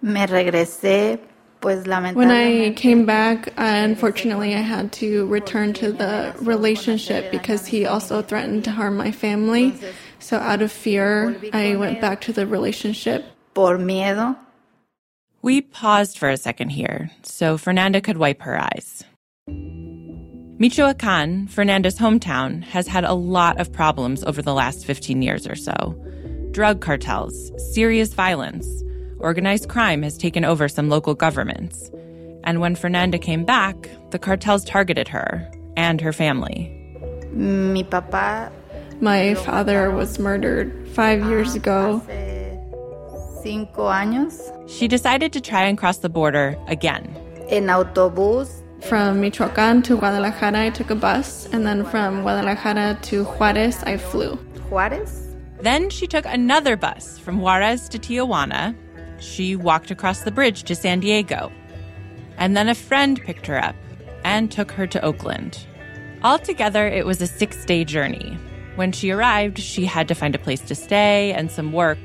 Me 0.00 0.26
regresé, 0.26 1.20
pues 1.60 1.86
When 1.86 2.30
I 2.32 2.72
came 2.74 3.06
back, 3.06 3.52
unfortunately, 3.56 4.52
I 4.54 4.60
had 4.60 4.90
to 4.94 5.26
return 5.26 5.72
to 5.74 5.92
the 5.92 6.34
relationship 6.40 7.30
because 7.30 7.66
he 7.66 7.86
also 7.86 8.20
threatened 8.20 8.64
to 8.64 8.72
harm 8.72 8.96
my 8.96 9.12
family. 9.12 9.72
So, 10.22 10.38
out 10.38 10.62
of 10.62 10.70
fear, 10.70 11.36
I 11.52 11.74
went 11.74 12.00
back 12.00 12.20
to 12.22 12.32
the 12.32 12.46
relationship. 12.46 13.24
Por 13.54 13.76
miedo. 13.76 14.36
We 15.42 15.60
paused 15.60 16.16
for 16.16 16.30
a 16.30 16.36
second 16.36 16.70
here 16.70 17.10
so 17.24 17.58
Fernanda 17.58 18.00
could 18.00 18.16
wipe 18.16 18.40
her 18.42 18.56
eyes. 18.56 19.02
Michoacan, 20.58 21.48
Fernanda's 21.48 21.98
hometown, 21.98 22.62
has 22.62 22.86
had 22.86 23.02
a 23.02 23.14
lot 23.14 23.60
of 23.60 23.72
problems 23.72 24.22
over 24.22 24.40
the 24.40 24.54
last 24.54 24.86
15 24.86 25.20
years 25.22 25.44
or 25.44 25.56
so. 25.56 25.98
Drug 26.52 26.80
cartels, 26.80 27.50
serious 27.74 28.14
violence, 28.14 28.68
organized 29.18 29.68
crime 29.68 30.04
has 30.04 30.16
taken 30.16 30.44
over 30.44 30.68
some 30.68 30.88
local 30.88 31.16
governments. 31.16 31.90
And 32.44 32.60
when 32.60 32.76
Fernanda 32.76 33.18
came 33.18 33.44
back, 33.44 33.90
the 34.10 34.20
cartels 34.20 34.64
targeted 34.64 35.08
her 35.08 35.50
and 35.76 36.00
her 36.00 36.12
family. 36.12 36.70
Mi 37.32 37.82
papá 37.82 38.52
My 39.02 39.34
father 39.34 39.90
was 39.90 40.20
murdered 40.20 40.88
five 40.90 41.26
years 41.26 41.56
ago. 41.56 42.00
She 44.68 44.86
decided 44.86 45.32
to 45.32 45.40
try 45.40 45.64
and 45.64 45.76
cross 45.76 45.98
the 45.98 46.08
border 46.08 46.56
again. 46.68 47.12
en 47.48 47.66
autobús. 47.66 48.62
From 48.82 49.20
Michoacan 49.20 49.82
to 49.82 49.96
Guadalajara, 49.96 50.66
I 50.66 50.70
took 50.70 50.90
a 50.90 50.94
bus, 50.94 51.48
and 51.52 51.66
then 51.66 51.84
from 51.84 52.22
Guadalajara 52.22 52.96
to 53.02 53.24
Juarez, 53.24 53.82
I 53.82 53.96
flew. 53.96 54.38
Juárez. 54.70 55.34
Then 55.60 55.90
she 55.90 56.06
took 56.06 56.24
another 56.24 56.76
bus 56.76 57.18
from 57.18 57.40
Juarez 57.40 57.88
to 57.88 57.98
Tijuana. 57.98 58.72
She 59.18 59.56
walked 59.56 59.90
across 59.90 60.20
the 60.22 60.30
bridge 60.30 60.62
to 60.62 60.76
San 60.76 61.00
Diego. 61.00 61.50
And 62.38 62.56
then 62.56 62.68
a 62.68 62.74
friend 62.76 63.20
picked 63.20 63.48
her 63.48 63.58
up 63.58 63.74
and 64.22 64.48
took 64.48 64.70
her 64.70 64.86
to 64.86 65.04
Oakland. 65.04 65.66
Altogether, 66.22 66.86
it 66.86 67.04
was 67.04 67.20
a 67.20 67.26
six 67.26 67.64
day 67.64 67.84
journey. 67.84 68.38
When 68.76 68.92
she 68.92 69.10
arrived, 69.10 69.58
she 69.58 69.84
had 69.84 70.08
to 70.08 70.14
find 70.14 70.34
a 70.34 70.38
place 70.38 70.60
to 70.62 70.74
stay 70.74 71.32
and 71.32 71.50
some 71.50 71.72
work, 71.72 71.98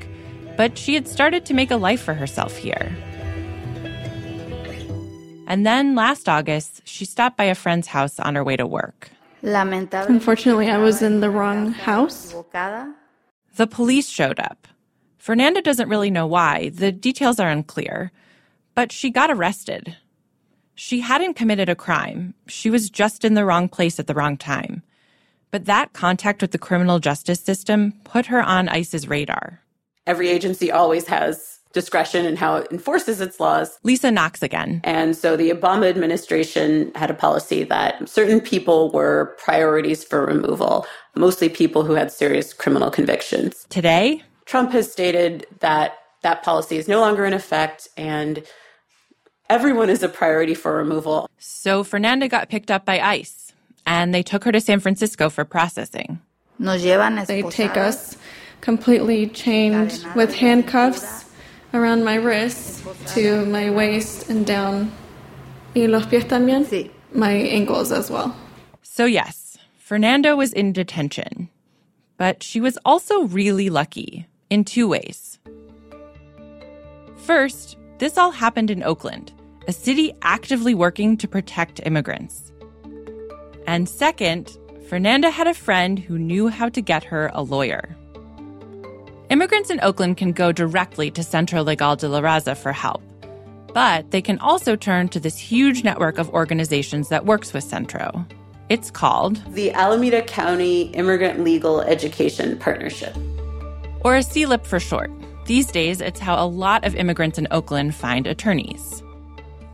but 0.56 0.76
she 0.76 0.94
had 0.94 1.08
started 1.08 1.46
to 1.46 1.54
make 1.54 1.70
a 1.70 1.76
life 1.76 2.02
for 2.02 2.14
herself 2.14 2.56
here. 2.56 2.94
And 5.46 5.64
then 5.64 5.94
last 5.94 6.28
August, 6.28 6.82
she 6.84 7.06
stopped 7.06 7.38
by 7.38 7.44
a 7.44 7.54
friend's 7.54 7.86
house 7.86 8.20
on 8.20 8.34
her 8.34 8.44
way 8.44 8.56
to 8.56 8.66
work. 8.66 9.08
Lamentablemente. 9.42 10.10
Unfortunately, 10.10 10.70
I 10.70 10.76
was 10.76 11.00
in 11.00 11.20
the 11.20 11.30
wrong 11.30 11.72
house. 11.72 12.32
equivocada. 12.32 12.92
The 13.56 13.66
police 13.66 14.08
showed 14.08 14.38
up. 14.38 14.68
Fernanda 15.16 15.62
doesn't 15.62 15.88
really 15.88 16.10
know 16.10 16.26
why, 16.26 16.70
the 16.74 16.92
details 16.92 17.40
are 17.40 17.48
unclear, 17.48 18.12
but 18.74 18.92
she 18.92 19.10
got 19.10 19.30
arrested. 19.30 19.96
She 20.74 21.00
hadn't 21.00 21.34
committed 21.34 21.68
a 21.68 21.74
crime, 21.74 22.34
she 22.46 22.70
was 22.70 22.90
just 22.90 23.24
in 23.24 23.34
the 23.34 23.44
wrong 23.44 23.68
place 23.68 23.98
at 23.98 24.06
the 24.06 24.14
wrong 24.14 24.36
time. 24.36 24.82
But 25.50 25.64
that 25.66 25.92
contact 25.92 26.42
with 26.42 26.52
the 26.52 26.58
criminal 26.58 26.98
justice 26.98 27.40
system 27.40 27.94
put 28.04 28.26
her 28.26 28.42
on 28.42 28.68
ICE's 28.68 29.08
radar. 29.08 29.60
Every 30.06 30.28
agency 30.28 30.70
always 30.70 31.06
has 31.08 31.58
discretion 31.72 32.24
in 32.24 32.36
how 32.36 32.56
it 32.56 32.68
enforces 32.70 33.20
its 33.20 33.38
laws. 33.38 33.78
Lisa 33.82 34.10
Knox 34.10 34.42
again. 34.42 34.80
And 34.84 35.16
so 35.16 35.36
the 35.36 35.50
Obama 35.50 35.88
administration 35.88 36.90
had 36.94 37.10
a 37.10 37.14
policy 37.14 37.64
that 37.64 38.08
certain 38.08 38.40
people 38.40 38.90
were 38.90 39.36
priorities 39.38 40.02
for 40.02 40.24
removal, 40.24 40.86
mostly 41.14 41.48
people 41.48 41.84
who 41.84 41.94
had 41.94 42.10
serious 42.10 42.52
criminal 42.52 42.90
convictions. 42.90 43.66
Today, 43.68 44.22
Trump 44.46 44.72
has 44.72 44.90
stated 44.90 45.46
that 45.60 45.98
that 46.22 46.42
policy 46.42 46.76
is 46.78 46.88
no 46.88 47.00
longer 47.00 47.24
in 47.26 47.34
effect 47.34 47.88
and 47.96 48.42
everyone 49.50 49.90
is 49.90 50.02
a 50.02 50.08
priority 50.08 50.54
for 50.54 50.74
removal. 50.74 51.28
So 51.38 51.84
Fernanda 51.84 52.28
got 52.28 52.48
picked 52.48 52.70
up 52.70 52.84
by 52.84 52.98
ICE, 52.98 53.47
and 53.88 54.14
they 54.14 54.22
took 54.22 54.44
her 54.44 54.52
to 54.52 54.60
San 54.60 54.80
Francisco 54.80 55.30
for 55.30 55.44
processing. 55.46 56.20
They 56.60 57.42
take 57.50 57.76
us 57.76 58.18
completely 58.60 59.28
chained 59.28 60.04
with 60.14 60.34
handcuffs 60.34 61.24
around 61.72 62.04
my 62.04 62.16
wrists 62.16 62.82
to 63.14 63.46
my 63.46 63.70
waist 63.70 64.28
and 64.28 64.46
down. 64.46 64.92
Y 65.74 65.86
los 65.86 66.04
pies 66.06 66.24
también? 66.24 66.66
Sí. 66.66 66.90
My 67.14 67.32
ankles 67.32 67.90
as 67.90 68.10
well. 68.10 68.36
So, 68.82 69.06
yes, 69.06 69.56
Fernanda 69.78 70.36
was 70.36 70.52
in 70.52 70.72
detention. 70.72 71.48
But 72.18 72.42
she 72.42 72.60
was 72.60 72.78
also 72.84 73.22
really 73.28 73.70
lucky 73.70 74.26
in 74.50 74.64
two 74.64 74.88
ways. 74.88 75.38
First, 77.16 77.78
this 77.98 78.18
all 78.18 78.32
happened 78.32 78.70
in 78.70 78.82
Oakland, 78.82 79.32
a 79.66 79.72
city 79.72 80.12
actively 80.20 80.74
working 80.74 81.16
to 81.18 81.28
protect 81.28 81.80
immigrants. 81.86 82.47
And 83.68 83.86
second, 83.86 84.56
Fernanda 84.88 85.28
had 85.28 85.46
a 85.46 85.52
friend 85.52 85.98
who 85.98 86.18
knew 86.18 86.48
how 86.48 86.70
to 86.70 86.80
get 86.80 87.04
her 87.04 87.30
a 87.34 87.42
lawyer. 87.42 87.94
Immigrants 89.28 89.68
in 89.68 89.78
Oakland 89.82 90.16
can 90.16 90.32
go 90.32 90.52
directly 90.52 91.10
to 91.10 91.22
Centro 91.22 91.62
Legal 91.62 91.94
de 91.94 92.08
la 92.08 92.22
Raza 92.22 92.56
for 92.56 92.72
help, 92.72 93.02
but 93.74 94.10
they 94.10 94.22
can 94.22 94.38
also 94.38 94.74
turn 94.74 95.10
to 95.10 95.20
this 95.20 95.36
huge 95.36 95.84
network 95.84 96.16
of 96.16 96.30
organizations 96.30 97.10
that 97.10 97.26
works 97.26 97.52
with 97.52 97.62
Centro. 97.62 98.26
It's 98.70 98.90
called, 98.90 99.36
The 99.52 99.70
Alameda 99.72 100.22
County 100.22 100.84
Immigrant 100.94 101.44
Legal 101.44 101.82
Education 101.82 102.58
Partnership. 102.58 103.14
or 104.00 104.16
a 104.16 104.24
CLIP 104.24 104.64
for 104.64 104.80
short. 104.80 105.10
These 105.44 105.66
days, 105.66 106.00
it's 106.00 106.20
how 106.20 106.42
a 106.42 106.48
lot 106.48 106.86
of 106.86 106.96
immigrants 106.96 107.36
in 107.38 107.46
Oakland 107.50 107.94
find 107.94 108.26
attorneys. 108.26 109.02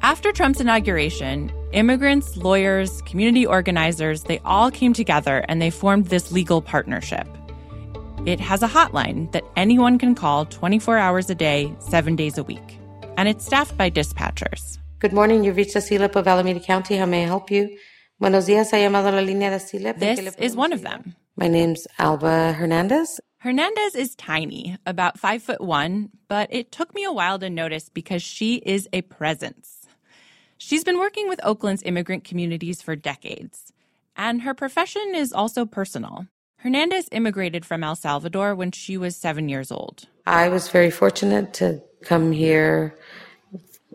After 0.02 0.32
Trump's 0.32 0.60
inauguration, 0.60 1.52
immigrants, 1.74 2.36
lawyers, 2.36 3.02
community 3.02 3.44
organizers, 3.44 4.22
they 4.24 4.38
all 4.44 4.70
came 4.70 4.92
together 4.92 5.44
and 5.48 5.60
they 5.60 5.70
formed 5.70 6.06
this 6.06 6.32
legal 6.32 6.62
partnership. 6.62 7.26
It 8.24 8.40
has 8.40 8.62
a 8.62 8.68
hotline 8.68 9.30
that 9.32 9.44
anyone 9.56 9.98
can 9.98 10.14
call 10.14 10.46
24 10.46 10.96
hours 10.96 11.28
a 11.28 11.34
day, 11.34 11.74
seven 11.80 12.16
days 12.16 12.38
a 12.38 12.44
week. 12.44 12.78
And 13.16 13.28
it's 13.28 13.44
staffed 13.44 13.76
by 13.76 13.90
dispatchers. 13.90 14.78
Good 14.98 15.12
morning. 15.12 15.44
You've 15.44 15.56
reached 15.56 15.74
the 15.74 15.82
CLIP 15.82 16.16
of 16.16 16.26
Alameda 16.26 16.60
County. 16.60 16.96
How 16.96 17.04
may 17.06 17.24
I 17.24 17.26
help 17.26 17.50
you? 17.50 17.76
Buenos 18.18 18.46
días. 18.46 18.70
Ha 18.70 18.78
llamado 18.78 19.12
la 19.12 19.20
línea 19.20 19.50
de 19.50 19.58
CLIP. 19.58 20.02
¿En 20.02 20.16
qué 20.16 20.24
le 20.24 20.30
This 20.30 20.36
is 20.38 20.56
one 20.56 20.72
of 20.72 20.82
them. 20.82 21.14
My 21.36 21.48
name's 21.48 21.86
Alba 21.98 22.52
Hernandez. 22.52 23.20
Hernandez 23.38 23.94
is 23.94 24.14
tiny, 24.14 24.78
about 24.86 25.18
five 25.18 25.42
foot 25.42 25.60
one, 25.60 26.08
but 26.28 26.48
it 26.50 26.72
took 26.72 26.94
me 26.94 27.04
a 27.04 27.12
while 27.12 27.38
to 27.38 27.50
notice 27.50 27.90
because 27.90 28.22
she 28.22 28.62
is 28.64 28.88
a 28.94 29.02
presence. 29.02 29.73
She's 30.58 30.84
been 30.84 30.98
working 30.98 31.28
with 31.28 31.44
Oakland's 31.44 31.82
immigrant 31.82 32.24
communities 32.24 32.80
for 32.80 32.96
decades, 32.96 33.72
and 34.16 34.42
her 34.42 34.54
profession 34.54 35.14
is 35.14 35.32
also 35.32 35.66
personal. 35.66 36.26
Hernandez 36.58 37.08
immigrated 37.12 37.66
from 37.66 37.84
El 37.84 37.96
Salvador 37.96 38.54
when 38.54 38.70
she 38.70 38.96
was 38.96 39.16
seven 39.16 39.48
years 39.48 39.70
old. 39.70 40.08
I 40.26 40.48
was 40.48 40.68
very 40.68 40.90
fortunate 40.90 41.52
to 41.54 41.82
come 42.02 42.32
here, 42.32 42.96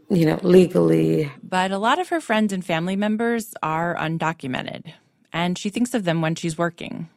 you 0.10 0.26
know, 0.26 0.40
legally. 0.44 1.32
But 1.42 1.72
a 1.72 1.80
lot 1.80 1.98
of 1.98 2.10
her 2.10 2.22
friends 2.22 2.54
and 2.54 2.64
family 2.64 2.96
members 2.96 3.54
are 3.64 3.96
undocumented, 3.96 4.94
and 5.34 5.58
she 5.58 5.70
thinks 5.70 5.94
of 5.94 6.04
them 6.04 6.22
when 6.22 6.36
she's 6.36 6.58
working. 6.58 7.10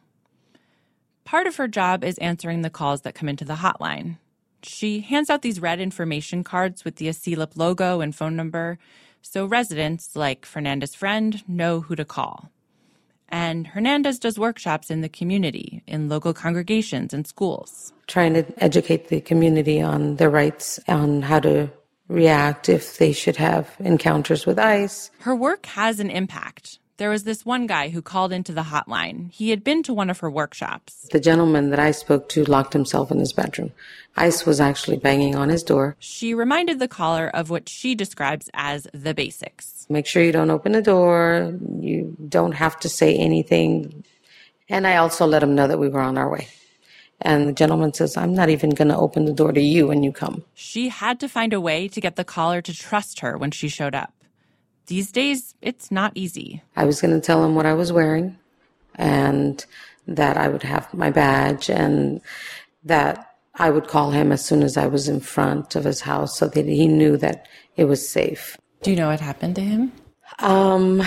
Part 1.25 1.47
of 1.47 1.57
her 1.57 1.67
job 1.67 2.03
is 2.03 2.17
answering 2.17 2.61
the 2.61 2.69
calls 2.69 3.01
that 3.01 3.15
come 3.15 3.29
into 3.29 3.45
the 3.45 3.55
hotline. 3.55 4.17
She 4.63 5.01
hands 5.01 5.29
out 5.29 5.41
these 5.41 5.59
red 5.59 5.79
information 5.79 6.43
cards 6.43 6.85
with 6.85 6.95
the 6.95 7.09
ACLIP 7.09 7.57
logo 7.57 8.01
and 8.01 8.15
phone 8.15 8.35
number 8.35 8.79
so 9.23 9.45
residents, 9.45 10.15
like 10.15 10.45
Fernanda's 10.45 10.93
friend, 10.93 11.41
know 11.47 11.81
who 11.81 11.95
to 11.95 12.05
call. 12.05 12.51
And 13.29 13.65
Hernandez 13.65 14.19
does 14.19 14.37
workshops 14.37 14.91
in 14.91 15.01
the 15.01 15.09
community, 15.09 15.81
in 15.87 16.07
local 16.07 16.35
congregations 16.35 17.13
and 17.13 17.25
schools. 17.25 17.91
Trying 18.05 18.35
to 18.35 18.45
educate 18.63 19.07
the 19.07 19.21
community 19.21 19.81
on 19.81 20.17
their 20.17 20.29
rights, 20.29 20.79
on 20.87 21.23
how 21.23 21.39
to 21.39 21.71
react 22.07 22.69
if 22.69 22.99
they 22.99 23.11
should 23.11 23.37
have 23.37 23.75
encounters 23.79 24.45
with 24.45 24.59
ICE. 24.59 25.09
Her 25.19 25.35
work 25.35 25.65
has 25.65 25.99
an 25.99 26.11
impact. 26.11 26.77
There 26.97 27.09
was 27.09 27.23
this 27.23 27.43
one 27.43 27.65
guy 27.65 27.89
who 27.89 28.03
called 28.03 28.31
into 28.31 28.53
the 28.53 28.63
hotline. 28.63 29.31
He 29.31 29.49
had 29.49 29.63
been 29.63 29.81
to 29.83 29.93
one 29.93 30.11
of 30.11 30.19
her 30.19 30.29
workshops. 30.29 31.07
The 31.11 31.19
gentleman 31.19 31.71
that 31.71 31.79
I 31.79 31.89
spoke 31.89 32.29
to 32.29 32.43
locked 32.43 32.73
himself 32.73 33.09
in 33.09 33.17
his 33.17 33.33
bedroom. 33.33 33.71
ICE 34.15 34.45
was 34.45 34.61
actually 34.61 34.97
banging 34.97 35.35
on 35.35 35.49
his 35.49 35.63
door. 35.63 35.95
She 35.97 36.35
reminded 36.35 36.77
the 36.77 36.87
caller 36.87 37.27
of 37.33 37.49
what 37.49 37.67
she 37.67 37.95
describes 37.95 38.47
as 38.53 38.87
the 38.93 39.15
basics. 39.15 39.87
Make 39.89 40.05
sure 40.05 40.23
you 40.23 40.31
don't 40.31 40.51
open 40.51 40.73
the 40.73 40.83
door. 40.83 41.57
You 41.79 42.15
don't 42.29 42.51
have 42.51 42.79
to 42.81 42.89
say 42.89 43.15
anything. 43.15 44.03
And 44.69 44.85
I 44.85 44.97
also 44.97 45.25
let 45.25 45.41
him 45.41 45.55
know 45.55 45.67
that 45.67 45.79
we 45.79 45.89
were 45.89 45.99
on 45.99 46.17
our 46.17 46.29
way. 46.29 46.47
And 47.21 47.47
the 47.47 47.53
gentleman 47.53 47.93
says, 47.93 48.17
I'm 48.17 48.35
not 48.35 48.49
even 48.49 48.69
going 48.69 48.89
to 48.89 48.97
open 48.97 49.25
the 49.25 49.33
door 49.33 49.51
to 49.51 49.61
you 49.61 49.87
when 49.87 50.03
you 50.03 50.11
come. 50.11 50.43
She 50.53 50.89
had 50.89 51.19
to 51.21 51.27
find 51.27 51.53
a 51.53 51.61
way 51.61 51.87
to 51.87 52.01
get 52.01 52.17
the 52.17 52.23
caller 52.23 52.61
to 52.61 52.73
trust 52.73 53.21
her 53.21 53.35
when 53.35 53.49
she 53.49 53.67
showed 53.67 53.95
up. 53.95 54.13
These 54.87 55.11
days, 55.11 55.55
it's 55.61 55.91
not 55.91 56.11
easy. 56.15 56.61
I 56.75 56.85
was 56.85 56.99
going 56.99 57.13
to 57.13 57.25
tell 57.25 57.43
him 57.43 57.55
what 57.55 57.65
I 57.65 57.73
was 57.73 57.91
wearing 57.91 58.37
and 58.95 59.65
that 60.07 60.37
I 60.37 60.49
would 60.49 60.63
have 60.63 60.93
my 60.93 61.09
badge 61.09 61.69
and 61.69 62.21
that 62.83 63.33
I 63.55 63.69
would 63.69 63.87
call 63.87 64.11
him 64.11 64.31
as 64.31 64.43
soon 64.43 64.63
as 64.63 64.77
I 64.77 64.87
was 64.87 65.07
in 65.07 65.19
front 65.19 65.75
of 65.75 65.83
his 65.83 66.01
house 66.01 66.37
so 66.37 66.47
that 66.47 66.65
he 66.65 66.87
knew 66.87 67.17
that 67.17 67.47
it 67.75 67.85
was 67.85 68.07
safe. 68.07 68.57
Do 68.81 68.91
you 68.91 68.97
know 68.97 69.07
what 69.07 69.21
happened 69.21 69.55
to 69.55 69.61
him? 69.61 69.93
Um, 70.39 71.01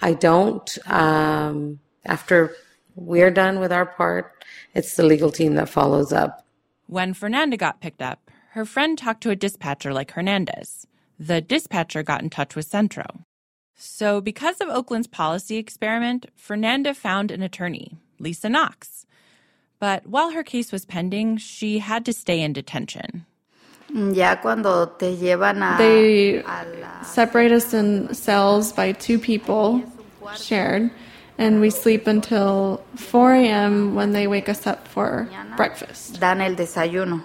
I 0.00 0.14
don't. 0.14 0.78
Um, 0.86 1.80
after 2.06 2.54
we're 2.94 3.30
done 3.30 3.60
with 3.60 3.72
our 3.72 3.86
part, 3.86 4.44
it's 4.74 4.96
the 4.96 5.02
legal 5.02 5.30
team 5.30 5.54
that 5.56 5.68
follows 5.68 6.12
up. 6.12 6.46
When 6.86 7.12
Fernanda 7.14 7.56
got 7.56 7.80
picked 7.80 8.00
up, 8.02 8.30
her 8.50 8.64
friend 8.64 8.96
talked 8.96 9.22
to 9.22 9.30
a 9.30 9.36
dispatcher 9.36 9.92
like 9.92 10.12
Hernandez 10.12 10.86
the 11.26 11.40
dispatcher 11.40 12.02
got 12.02 12.22
in 12.22 12.30
touch 12.30 12.56
with 12.56 12.66
Centro. 12.66 13.24
So, 13.76 14.20
because 14.20 14.60
of 14.60 14.68
Oakland's 14.68 15.06
policy 15.06 15.56
experiment, 15.56 16.26
Fernanda 16.36 16.94
found 16.94 17.30
an 17.30 17.42
attorney, 17.42 17.96
Lisa 18.18 18.48
Knox. 18.48 19.06
But 19.78 20.06
while 20.06 20.30
her 20.30 20.42
case 20.42 20.70
was 20.70 20.84
pending, 20.84 21.38
she 21.38 21.78
had 21.78 22.04
to 22.06 22.12
stay 22.12 22.40
in 22.40 22.52
detention. 22.52 23.26
Mm, 23.92 24.14
ya 24.16 24.36
cuando 24.36 24.86
te 24.98 25.16
llevan 25.16 25.62
a, 25.62 25.78
they 25.78 26.42
separate 27.04 27.52
us 27.52 27.74
in 27.74 28.14
cells 28.14 28.72
by 28.72 28.92
two 28.92 29.18
people 29.18 29.82
shared, 30.36 30.90
and 31.36 31.60
we 31.60 31.70
sleep 31.70 32.06
until 32.06 32.82
4 32.96 33.34
a.m. 33.34 33.94
when 33.94 34.12
they 34.12 34.26
wake 34.26 34.48
us 34.48 34.66
up 34.66 34.86
for 34.88 35.28
breakfast. 35.56 36.20
Dan 36.20 36.40
el 36.40 36.54
desayuno. 36.54 37.24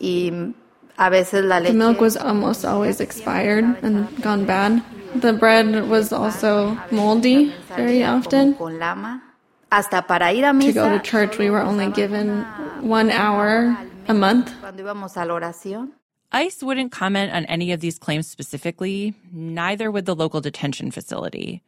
Y 0.00 0.54
A 0.98 1.10
veces 1.10 1.44
la 1.44 1.58
leche. 1.58 1.72
The 1.72 1.78
milk 1.78 2.00
was 2.00 2.16
almost 2.16 2.64
always 2.64 3.00
expired 3.00 3.64
and 3.82 4.08
gone 4.22 4.44
bad. 4.44 4.82
The 5.14 5.32
bread 5.32 5.88
was 5.88 6.12
also 6.12 6.78
moldy 6.90 7.52
very 7.76 8.02
often. 8.04 8.54
Hasta 9.70 10.02
para 10.02 10.32
ir 10.32 10.44
a 10.44 10.52
misa, 10.52 10.66
to 10.66 10.72
go 10.72 10.88
to 10.88 11.02
church, 11.02 11.38
we 11.38 11.50
were 11.50 11.60
only 11.60 11.90
given 11.90 12.42
one 12.80 13.10
hour 13.10 13.76
a 14.06 14.14
month. 14.14 14.52
ICE 16.32 16.62
wouldn't 16.62 16.92
comment 16.92 17.32
on 17.32 17.44
any 17.46 17.72
of 17.72 17.80
these 17.80 17.98
claims 17.98 18.26
specifically, 18.26 19.14
neither 19.32 19.90
would 19.90 20.06
the 20.06 20.14
local 20.14 20.40
detention 20.40 20.90
facility. 20.90 21.62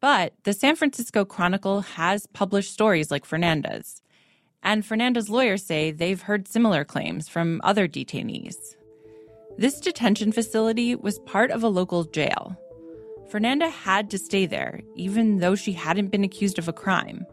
But 0.00 0.34
the 0.44 0.52
San 0.52 0.76
Francisco 0.76 1.24
Chronicle 1.24 1.80
has 1.80 2.26
published 2.26 2.72
stories 2.72 3.10
like 3.10 3.24
Fernanda's. 3.24 4.02
And 4.66 4.84
Fernanda's 4.84 5.30
lawyers 5.30 5.62
say 5.62 5.92
they've 5.92 6.20
heard 6.20 6.48
similar 6.48 6.84
claims 6.84 7.28
from 7.28 7.60
other 7.62 7.86
detainees. 7.86 8.74
This 9.56 9.80
detention 9.80 10.32
facility 10.32 10.96
was 10.96 11.20
part 11.20 11.52
of 11.52 11.62
a 11.62 11.68
local 11.68 12.02
jail. 12.02 12.56
Fernanda 13.30 13.70
had 13.70 14.10
to 14.10 14.18
stay 14.18 14.44
there, 14.44 14.80
even 14.96 15.38
though 15.38 15.54
she 15.54 15.72
hadn't 15.72 16.08
been 16.08 16.24
accused 16.24 16.58
of 16.58 16.66
a 16.66 16.72
crime. 16.72 17.24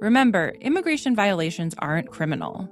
Remember, 0.00 0.54
immigration 0.60 1.16
violations 1.16 1.74
aren't 1.78 2.12
criminal, 2.12 2.70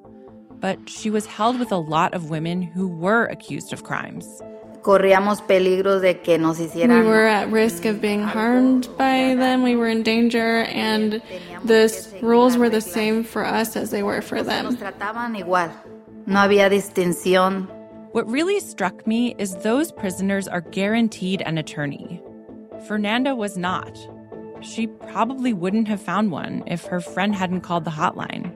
but 0.60 0.88
she 0.88 1.10
was 1.10 1.26
held 1.26 1.58
with 1.58 1.72
a 1.72 1.76
lot 1.76 2.14
of 2.14 2.30
women 2.30 2.62
who 2.62 2.86
were 2.86 3.24
accused 3.26 3.72
of 3.72 3.82
crimes 3.82 4.40
corríamos 4.88 5.42
peligros 5.42 6.00
de 6.00 6.22
que 6.22 6.38
nos 6.38 6.58
hicieran. 6.58 7.02
We 7.02 7.06
were 7.06 7.26
at 7.26 7.52
risk 7.52 7.84
of 7.84 8.00
being 8.00 8.22
harmed 8.22 8.88
by 8.96 9.34
them. 9.34 9.62
We 9.62 9.76
were 9.76 9.86
in 9.86 10.02
danger, 10.02 10.64
eh, 10.64 10.72
and 10.72 11.22
the 11.62 11.92
rules 12.22 12.56
were 12.56 12.70
the 12.70 12.80
same 12.80 13.22
for 13.22 13.44
us 13.44 13.76
as 13.76 13.90
they 13.90 14.02
were 14.02 14.22
for 14.22 14.42
them. 14.42 14.64
Nos 14.64 14.76
trataban 14.76 15.36
igual. 15.36 15.70
No 16.24 16.38
había 16.38 16.70
distinción. 16.70 17.68
What 18.12 18.30
really 18.30 18.60
struck 18.60 19.06
me 19.06 19.34
is 19.36 19.56
those 19.56 19.92
prisoners 19.92 20.48
are 20.48 20.62
guaranteed 20.62 21.42
an 21.42 21.58
attorney. 21.58 22.22
Fernanda 22.86 23.34
was 23.34 23.58
not. 23.58 23.94
She 24.62 24.86
probably 24.86 25.52
wouldn't 25.52 25.88
have 25.88 26.00
found 26.00 26.32
one 26.32 26.62
if 26.66 26.86
her 26.86 27.02
friend 27.02 27.34
hadn't 27.34 27.60
called 27.60 27.84
the 27.84 27.90
hotline. 27.90 28.54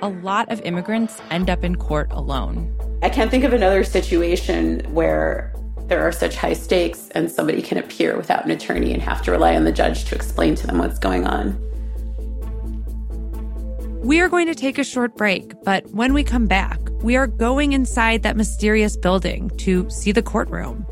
A 0.00 0.08
lot 0.08 0.48
of 0.52 0.60
immigrants 0.60 1.20
end 1.30 1.50
up 1.50 1.64
in 1.64 1.74
court 1.74 2.06
alone. 2.12 2.72
I 3.04 3.10
can't 3.10 3.30
think 3.30 3.44
of 3.44 3.52
another 3.52 3.84
situation 3.84 4.80
where 4.94 5.52
there 5.88 6.00
are 6.00 6.10
such 6.10 6.36
high 6.36 6.54
stakes 6.54 7.10
and 7.10 7.30
somebody 7.30 7.60
can 7.60 7.76
appear 7.76 8.16
without 8.16 8.46
an 8.46 8.50
attorney 8.50 8.94
and 8.94 9.02
have 9.02 9.20
to 9.24 9.30
rely 9.30 9.54
on 9.54 9.64
the 9.64 9.72
judge 9.72 10.06
to 10.06 10.14
explain 10.14 10.54
to 10.54 10.66
them 10.66 10.78
what's 10.78 10.98
going 10.98 11.26
on. 11.26 11.52
We 14.00 14.20
are 14.20 14.30
going 14.30 14.46
to 14.46 14.54
take 14.54 14.78
a 14.78 14.84
short 14.84 15.16
break, 15.16 15.52
but 15.64 15.86
when 15.90 16.14
we 16.14 16.24
come 16.24 16.46
back, 16.46 16.80
we 17.02 17.14
are 17.14 17.26
going 17.26 17.74
inside 17.74 18.22
that 18.22 18.38
mysterious 18.38 18.96
building 18.96 19.50
to 19.58 19.86
see 19.90 20.10
the 20.10 20.22
courtroom. 20.22 20.86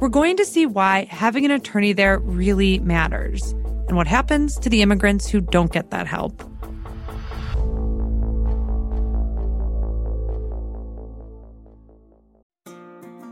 We're 0.00 0.08
going 0.08 0.38
to 0.38 0.46
see 0.46 0.64
why 0.64 1.06
having 1.10 1.44
an 1.44 1.50
attorney 1.50 1.92
there 1.92 2.18
really 2.20 2.78
matters 2.78 3.52
and 3.88 3.94
what 3.94 4.06
happens 4.06 4.58
to 4.60 4.70
the 4.70 4.80
immigrants 4.80 5.28
who 5.28 5.42
don't 5.42 5.70
get 5.70 5.90
that 5.90 6.06
help. 6.06 6.42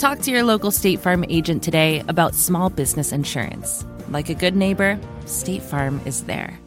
Talk 0.00 0.20
to 0.20 0.30
your 0.30 0.44
local 0.44 0.70
State 0.70 0.98
Farm 0.98 1.26
agent 1.28 1.62
today 1.62 2.02
about 2.08 2.34
small 2.34 2.70
business 2.70 3.12
insurance. 3.12 3.84
Like 4.08 4.30
a 4.30 4.34
good 4.34 4.56
neighbor, 4.56 4.98
State 5.26 5.60
Farm 5.60 6.00
is 6.06 6.24
there. 6.24 6.58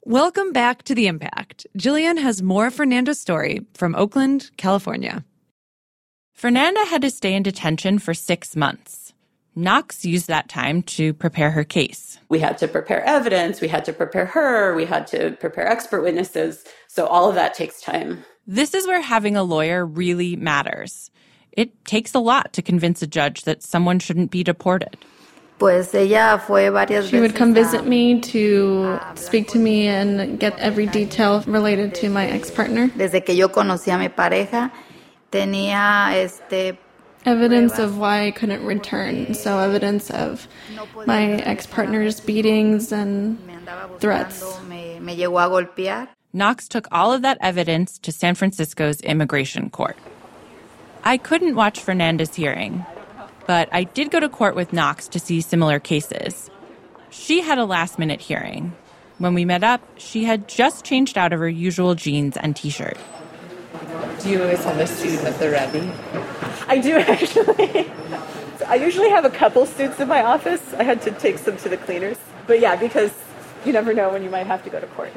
Welcome 0.00 0.54
back 0.54 0.84
to 0.84 0.94
The 0.94 1.08
Impact. 1.08 1.66
Jillian 1.76 2.18
has 2.18 2.40
more 2.40 2.70
Fernanda's 2.70 3.20
story 3.20 3.66
from 3.74 3.94
Oakland, 3.96 4.50
California. 4.56 5.26
Fernanda 6.32 6.82
had 6.86 7.02
to 7.02 7.10
stay 7.10 7.34
in 7.34 7.42
detention 7.42 7.98
for 7.98 8.14
six 8.14 8.56
months. 8.56 9.12
Knox 9.54 10.06
used 10.06 10.28
that 10.28 10.48
time 10.48 10.82
to 10.84 11.12
prepare 11.12 11.50
her 11.50 11.64
case. 11.64 12.18
We 12.30 12.38
had 12.38 12.56
to 12.58 12.66
prepare 12.66 13.04
evidence, 13.04 13.60
we 13.60 13.68
had 13.68 13.84
to 13.84 13.92
prepare 13.92 14.24
her, 14.24 14.74
we 14.74 14.86
had 14.86 15.06
to 15.08 15.32
prepare 15.32 15.68
expert 15.68 16.00
witnesses. 16.00 16.64
So 16.88 17.06
all 17.06 17.28
of 17.28 17.34
that 17.34 17.52
takes 17.52 17.82
time. 17.82 18.24
This 18.46 18.74
is 18.74 18.86
where 18.86 19.00
having 19.00 19.36
a 19.36 19.42
lawyer 19.42 19.86
really 19.86 20.36
matters. 20.36 21.10
It 21.52 21.84
takes 21.86 22.14
a 22.14 22.18
lot 22.18 22.52
to 22.54 22.62
convince 22.62 23.00
a 23.00 23.06
judge 23.06 23.44
that 23.44 23.62
someone 23.62 23.98
shouldn't 23.98 24.30
be 24.30 24.44
deported. 24.44 24.98
Pues 25.58 25.94
ella 25.94 26.42
fue 26.44 26.68
varias 26.70 27.08
she 27.08 27.20
would 27.20 27.34
come 27.36 27.54
visit 27.54 27.86
me 27.86 28.20
to 28.20 28.98
speak 29.14 29.48
to 29.48 29.58
me 29.58 29.86
and 29.86 30.38
get 30.38 30.58
every 30.58 30.86
detail 30.86 31.42
related 31.46 31.94
to 31.94 32.10
my 32.10 32.26
ex 32.26 32.50
partner. 32.50 32.88
Desde 32.88 33.24
que 33.24 33.34
yo 33.34 33.48
conocí 33.48 33.94
a 33.94 33.96
mi 33.96 34.08
pareja, 34.08 34.72
tenía 35.30 36.12
este 36.12 36.76
evidence 37.24 37.78
of 37.78 37.98
why 37.98 38.26
I 38.26 38.30
couldn't 38.32 38.64
return. 38.66 39.32
So, 39.32 39.58
evidence 39.58 40.10
of 40.10 40.48
my 41.06 41.34
ex 41.44 41.66
partner's 41.66 42.20
beatings 42.20 42.92
and 42.92 43.38
threats. 44.00 44.42
Knox 46.34 46.66
took 46.66 46.88
all 46.90 47.12
of 47.12 47.22
that 47.22 47.38
evidence 47.40 47.96
to 48.00 48.10
San 48.10 48.34
Francisco's 48.34 49.00
immigration 49.02 49.70
court. 49.70 49.96
I 51.04 51.16
couldn't 51.16 51.54
watch 51.54 51.78
Fernanda's 51.78 52.34
hearing, 52.34 52.84
but 53.46 53.68
I 53.70 53.84
did 53.84 54.10
go 54.10 54.18
to 54.18 54.28
court 54.28 54.56
with 54.56 54.72
Knox 54.72 55.06
to 55.08 55.20
see 55.20 55.40
similar 55.40 55.78
cases. 55.78 56.50
She 57.10 57.40
had 57.40 57.58
a 57.58 57.64
last 57.64 58.00
minute 58.00 58.20
hearing. 58.20 58.74
When 59.18 59.34
we 59.34 59.44
met 59.44 59.62
up, 59.62 59.80
she 59.96 60.24
had 60.24 60.48
just 60.48 60.84
changed 60.84 61.16
out 61.16 61.32
of 61.32 61.38
her 61.38 61.48
usual 61.48 61.94
jeans 61.94 62.36
and 62.36 62.56
t 62.56 62.68
shirt. 62.68 62.98
Do 64.20 64.30
you 64.30 64.42
always 64.42 64.64
have 64.64 64.78
a 64.78 64.88
suit 64.88 65.20
at 65.20 65.38
the 65.38 65.50
ready? 65.50 65.88
I 66.66 66.78
do 66.78 66.96
actually. 66.98 67.88
I 68.66 68.74
usually 68.74 69.10
have 69.10 69.24
a 69.24 69.30
couple 69.30 69.66
suits 69.66 70.00
in 70.00 70.08
my 70.08 70.24
office. 70.24 70.74
I 70.74 70.82
had 70.82 71.00
to 71.02 71.12
take 71.12 71.38
some 71.38 71.56
to 71.58 71.68
the 71.68 71.76
cleaners. 71.76 72.18
But 72.48 72.58
yeah, 72.58 72.74
because 72.74 73.12
you 73.64 73.72
never 73.72 73.94
know 73.94 74.10
when 74.10 74.24
you 74.24 74.30
might 74.30 74.48
have 74.48 74.64
to 74.64 74.70
go 74.70 74.80
to 74.80 74.86
court. 74.88 75.12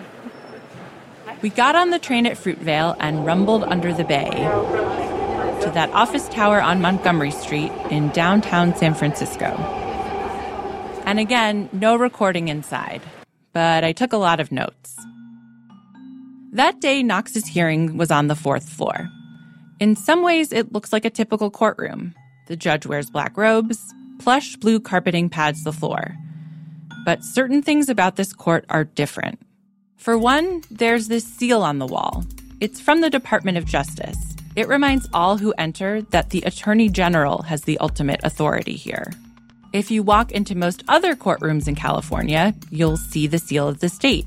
We 1.41 1.50
got 1.50 1.76
on 1.76 1.91
the 1.91 2.00
train 2.00 2.26
at 2.26 2.36
Fruitvale 2.36 2.95
and 3.00 3.26
rumbled 3.26 3.63
under 3.63 3.93
the 3.93 4.04
bay 4.04 4.30
to 5.62 5.71
that 5.73 5.89
office 5.93 6.28
tower 6.30 6.60
on 6.60 6.82
Montgomery 6.82 7.30
Street 7.30 7.71
in 7.91 8.10
downtown 8.10 8.76
San 8.76 8.95
Francisco. 8.95 9.45
And 11.06 11.19
again, 11.19 11.69
no 11.71 11.95
recording 11.95 12.47
inside, 12.47 13.02
but 13.54 13.84
I 13.84 13.91
took 13.91 14.13
a 14.13 14.17
lot 14.17 14.39
of 14.39 14.52
notes. 14.52 14.95
That 16.54 16.82
day, 16.82 17.04
Knox's 17.04 17.45
hearing 17.45 17.97
was 17.97 18.10
on 18.10 18.28
the 18.28 18.36
fourth 18.36 18.67
floor. 18.67 19.08
In 19.80 19.95
some 19.95 20.23
ways, 20.23 20.52
it 20.52 20.73
looks 20.73 20.91
like 20.91 21.06
a 21.06 21.10
typical 21.12 21.52
courtroom. 21.52 22.15
The 22.47 22.56
judge 22.56 22.88
wears 22.88 23.12
black 23.12 23.38
robes, 23.38 23.93
plush 24.17 24.56
blue 24.56 24.80
carpeting 24.80 25.30
pads 25.30 25.63
the 25.63 25.71
floor. 25.73 26.15
But 27.06 27.23
certain 27.23 27.62
things 27.62 27.89
about 27.89 28.15
this 28.15 28.34
court 28.34 28.65
are 28.69 28.86
different. 28.86 29.39
For 29.98 30.18
one, 30.18 30.64
there's 30.72 31.08
this 31.08 31.26
seal 31.26 31.62
on 31.62 31.80
the 31.80 31.86
wall. 31.86 32.24
It's 32.62 32.80
from 32.80 33.02
the 33.02 33.10
Department 33.10 33.58
of 33.58 33.66
Justice. 33.66 34.18
It 34.56 34.68
reminds 34.68 35.10
all 35.14 35.38
who 35.38 35.54
enter 35.58 36.02
that 36.04 36.30
the 36.30 36.42
Attorney 36.44 36.90
General 36.90 37.42
has 37.44 37.64
the 37.64 37.78
ultimate 37.80 38.22
authority 38.24 38.76
here. 38.76 39.12
If 39.74 39.92
you 39.92 40.02
walk 40.02 40.32
into 40.32 40.56
most 40.56 40.84
other 40.88 41.16
courtrooms 41.16 41.68
in 41.68 41.76
California, 41.76 42.56
you'll 42.72 42.98
see 42.98 43.28
the 43.28 43.38
seal 43.38 43.68
of 43.68 43.80
the 43.80 43.90
state, 43.90 44.26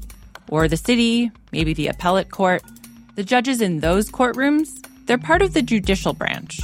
or 0.49 0.69
the 0.69 0.77
city, 0.77 1.33
maybe 1.51 1.73
the 1.73 1.89
appellate 1.89 2.31
court. 2.31 2.63
The 3.15 3.25
judges 3.25 3.61
in 3.61 3.81
those 3.81 4.11
courtrooms 4.11 4.69
they're 5.11 5.19
part 5.19 5.43
of 5.43 5.55
the 5.55 5.63
judicial 5.63 6.13
branch. 6.13 6.61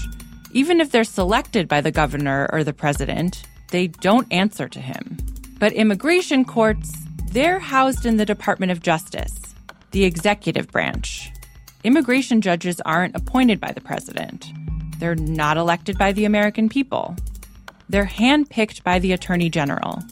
Even 0.52 0.80
if 0.80 0.92
they're 0.92 1.02
selected 1.02 1.66
by 1.66 1.80
the 1.80 1.90
governor 1.90 2.48
or 2.52 2.62
the 2.62 2.72
president, 2.72 3.42
they 3.72 3.88
don't 3.88 4.32
answer 4.32 4.68
to 4.68 4.80
him. 4.80 5.16
But 5.58 5.72
immigration 5.72 6.44
courts, 6.44 6.92
they're 7.36 7.58
housed 7.58 8.06
in 8.06 8.16
the 8.16 8.24
Department 8.24 8.72
of 8.72 8.80
Justice, 8.80 9.54
the 9.90 10.04
executive 10.04 10.68
branch. 10.68 11.30
Immigration 11.84 12.40
judges 12.40 12.80
aren't 12.80 13.14
appointed 13.14 13.60
by 13.60 13.72
the 13.72 13.80
president. 13.82 14.50
They're 14.98 15.14
not 15.14 15.58
elected 15.58 15.98
by 15.98 16.12
the 16.12 16.24
American 16.24 16.70
people. 16.70 17.14
They're 17.90 18.06
handpicked 18.06 18.82
by 18.84 19.00
the 19.00 19.12
Attorney 19.12 19.50
General. 19.50 20.02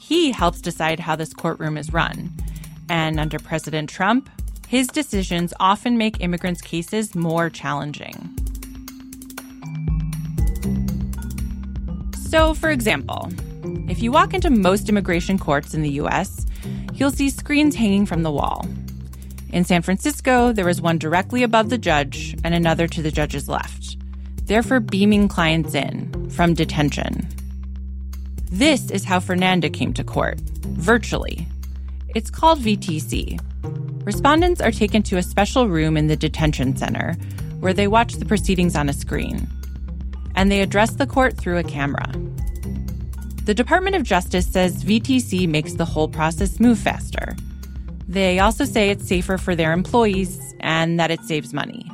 He 0.00 0.32
helps 0.32 0.60
decide 0.60 0.98
how 0.98 1.14
this 1.14 1.32
courtroom 1.32 1.78
is 1.78 1.92
run. 1.92 2.32
And 2.88 3.20
under 3.20 3.38
President 3.38 3.88
Trump, 3.88 4.28
his 4.66 4.88
decisions 4.88 5.54
often 5.60 5.96
make 5.96 6.20
immigrants' 6.20 6.60
cases 6.60 7.14
more 7.14 7.50
challenging. 7.50 8.36
So, 12.16 12.52
for 12.52 12.70
example, 12.70 13.30
if 13.88 14.02
you 14.02 14.10
walk 14.10 14.34
into 14.34 14.50
most 14.50 14.88
immigration 14.88 15.38
courts 15.38 15.72
in 15.72 15.82
the 15.82 15.90
US, 16.02 16.46
you'll 16.98 17.10
see 17.10 17.30
screens 17.30 17.74
hanging 17.74 18.06
from 18.06 18.22
the 18.22 18.30
wall. 18.30 18.66
In 19.50 19.64
San 19.64 19.82
Francisco, 19.82 20.52
there 20.52 20.68
is 20.68 20.80
one 20.80 20.98
directly 20.98 21.42
above 21.42 21.70
the 21.70 21.78
judge 21.78 22.36
and 22.44 22.54
another 22.54 22.86
to 22.88 23.02
the 23.02 23.10
judge's 23.10 23.48
left, 23.48 23.96
therefore 24.44 24.80
beaming 24.80 25.28
clients 25.28 25.74
in 25.74 26.30
from 26.30 26.54
detention. 26.54 27.28
This 28.50 28.90
is 28.90 29.04
how 29.04 29.20
Fernanda 29.20 29.70
came 29.70 29.92
to 29.94 30.04
court, 30.04 30.40
virtually. 30.40 31.46
It's 32.14 32.30
called 32.30 32.60
VTC, 32.60 33.38
Respondents 34.08 34.62
are 34.62 34.70
taken 34.70 35.02
to 35.02 35.18
a 35.18 35.22
special 35.22 35.68
room 35.68 35.94
in 35.94 36.06
the 36.06 36.16
detention 36.16 36.74
center 36.74 37.12
where 37.60 37.74
they 37.74 37.86
watch 37.86 38.14
the 38.14 38.24
proceedings 38.24 38.74
on 38.74 38.88
a 38.88 38.94
screen. 38.94 39.46
And 40.34 40.50
they 40.50 40.62
address 40.62 40.92
the 40.92 41.06
court 41.06 41.36
through 41.36 41.58
a 41.58 41.62
camera. 41.62 42.10
The 43.48 43.54
Department 43.54 43.96
of 43.96 44.02
Justice 44.02 44.46
says 44.46 44.84
VTC 44.84 45.48
makes 45.48 45.72
the 45.72 45.86
whole 45.86 46.06
process 46.06 46.60
move 46.60 46.78
faster. 46.78 47.34
They 48.06 48.40
also 48.40 48.66
say 48.66 48.90
it's 48.90 49.08
safer 49.08 49.38
for 49.38 49.56
their 49.56 49.72
employees 49.72 50.38
and 50.60 51.00
that 51.00 51.10
it 51.10 51.22
saves 51.22 51.54
money. 51.54 51.90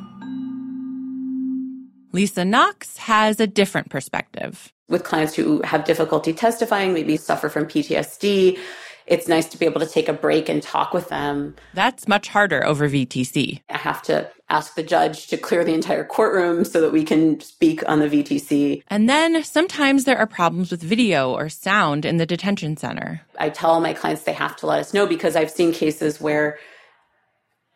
Lisa 2.11 2.43
Knox 2.43 2.97
has 2.97 3.39
a 3.39 3.47
different 3.47 3.89
perspective. 3.89 4.73
With 4.89 5.05
clients 5.05 5.33
who 5.33 5.61
have 5.61 5.85
difficulty 5.85 6.33
testifying, 6.33 6.93
maybe 6.93 7.15
suffer 7.15 7.47
from 7.47 7.67
PTSD, 7.67 8.59
it's 9.07 9.29
nice 9.29 9.45
to 9.45 9.57
be 9.57 9.65
able 9.65 9.79
to 9.79 9.87
take 9.87 10.09
a 10.09 10.13
break 10.13 10.49
and 10.49 10.61
talk 10.61 10.93
with 10.93 11.07
them. 11.07 11.55
That's 11.73 12.05
much 12.05 12.27
harder 12.27 12.65
over 12.65 12.89
VTC. 12.89 13.61
I 13.69 13.77
have 13.77 14.01
to 14.03 14.29
ask 14.49 14.75
the 14.75 14.83
judge 14.83 15.27
to 15.27 15.37
clear 15.37 15.63
the 15.63 15.73
entire 15.73 16.03
courtroom 16.03 16.63
so 16.63 16.79
that 16.81 16.91
we 16.91 17.03
can 17.03 17.39
speak 17.39 17.87
on 17.89 17.99
the 17.99 18.07
VTC. 18.07 18.83
And 18.87 19.09
then 19.09 19.43
sometimes 19.43 20.03
there 20.03 20.17
are 20.17 20.27
problems 20.27 20.71
with 20.71 20.83
video 20.83 21.31
or 21.31 21.49
sound 21.49 22.05
in 22.05 22.17
the 22.17 22.25
detention 22.25 22.77
center. 22.77 23.21
I 23.39 23.49
tell 23.49 23.79
my 23.79 23.93
clients 23.93 24.23
they 24.23 24.33
have 24.33 24.55
to 24.57 24.67
let 24.67 24.79
us 24.79 24.93
know 24.93 25.07
because 25.07 25.35
I've 25.35 25.51
seen 25.51 25.73
cases 25.73 26.21
where 26.21 26.59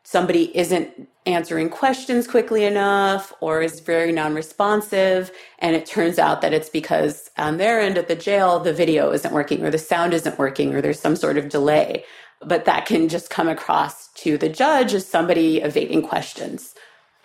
somebody 0.04 0.56
isn't 0.58 1.08
answering 1.26 1.70
questions 1.70 2.28
quickly 2.28 2.64
enough 2.66 3.32
or 3.42 3.62
is 3.62 3.80
very 3.80 4.12
non 4.12 4.34
responsive. 4.34 5.32
And 5.60 5.76
it 5.76 5.86
turns 5.86 6.18
out 6.18 6.42
that 6.42 6.54
it's 6.54 6.70
because 6.70 7.30
on 7.38 7.58
their 7.58 7.80
end 7.80 7.98
at 7.98 8.08
the 8.08 8.16
jail, 8.16 8.60
the 8.60 8.74
video 8.74 9.12
isn't 9.12 9.34
working 9.34 9.64
or 9.64 9.70
the 9.70 9.78
sound 9.78 10.14
isn't 10.14 10.40
working 10.40 10.74
or 10.74 10.82
there's 10.82 11.00
some 11.00 11.16
sort 11.16 11.38
of 11.38 11.50
delay. 11.50 12.04
But 12.42 12.66
that 12.66 12.86
can 12.86 13.10
just 13.10 13.30
come 13.30 13.50
across 13.50 14.08
to 14.16 14.38
the 14.38 14.50
judge 14.50 14.94
as 14.94 15.08
somebody 15.08 15.58
evading 15.58 16.02
questions 16.02 16.74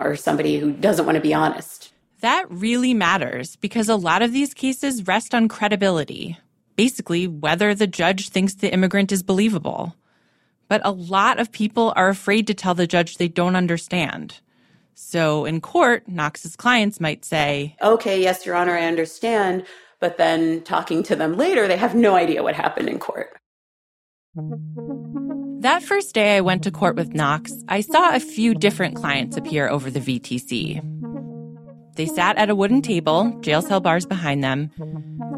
or 0.00 0.16
somebody 0.16 0.58
who 0.58 0.72
doesn't 0.72 1.06
want 1.06 1.16
to 1.16 1.22
be 1.22 1.34
honest. 1.34 1.92
That 2.20 2.46
really 2.50 2.94
matters 2.94 3.56
because 3.56 3.88
a 3.88 3.96
lot 3.96 4.22
of 4.22 4.32
these 4.32 4.54
cases 4.54 5.06
rest 5.06 5.34
on 5.34 5.48
credibility. 5.48 6.38
Basically, 6.76 7.28
whether 7.28 7.74
the 7.74 7.86
judge 7.86 8.30
thinks 8.30 8.54
the 8.54 8.72
immigrant 8.72 9.12
is 9.12 9.22
believable. 9.22 9.94
But 10.68 10.80
a 10.84 10.90
lot 10.90 11.38
of 11.38 11.52
people 11.52 11.92
are 11.96 12.08
afraid 12.08 12.46
to 12.46 12.54
tell 12.54 12.74
the 12.74 12.86
judge 12.86 13.18
they 13.18 13.28
don't 13.28 13.56
understand. 13.56 14.40
So 14.94 15.44
in 15.44 15.60
court, 15.60 16.08
Knox's 16.08 16.56
clients 16.56 17.00
might 17.00 17.24
say, 17.24 17.76
Okay, 17.82 18.20
yes, 18.20 18.46
Your 18.46 18.54
Honor, 18.54 18.76
I 18.76 18.86
understand. 18.86 19.64
But 20.00 20.16
then 20.16 20.62
talking 20.62 21.02
to 21.04 21.16
them 21.16 21.36
later, 21.36 21.68
they 21.68 21.76
have 21.76 21.94
no 21.94 22.14
idea 22.14 22.42
what 22.42 22.54
happened 22.54 22.88
in 22.88 22.98
court. 22.98 23.36
That 24.36 25.84
first 25.84 26.12
day 26.12 26.36
I 26.36 26.40
went 26.40 26.64
to 26.64 26.72
court 26.72 26.96
with 26.96 27.14
Knox, 27.14 27.52
I 27.68 27.82
saw 27.82 28.14
a 28.14 28.20
few 28.20 28.54
different 28.54 28.96
clients 28.96 29.36
appear 29.36 29.68
over 29.68 29.90
the 29.90 30.00
VTC. 30.00 30.82
They 31.94 32.06
sat 32.06 32.36
at 32.36 32.50
a 32.50 32.54
wooden 32.56 32.82
table, 32.82 33.30
jail 33.40 33.62
cell 33.62 33.80
bars 33.80 34.06
behind 34.06 34.42
them. 34.42 34.70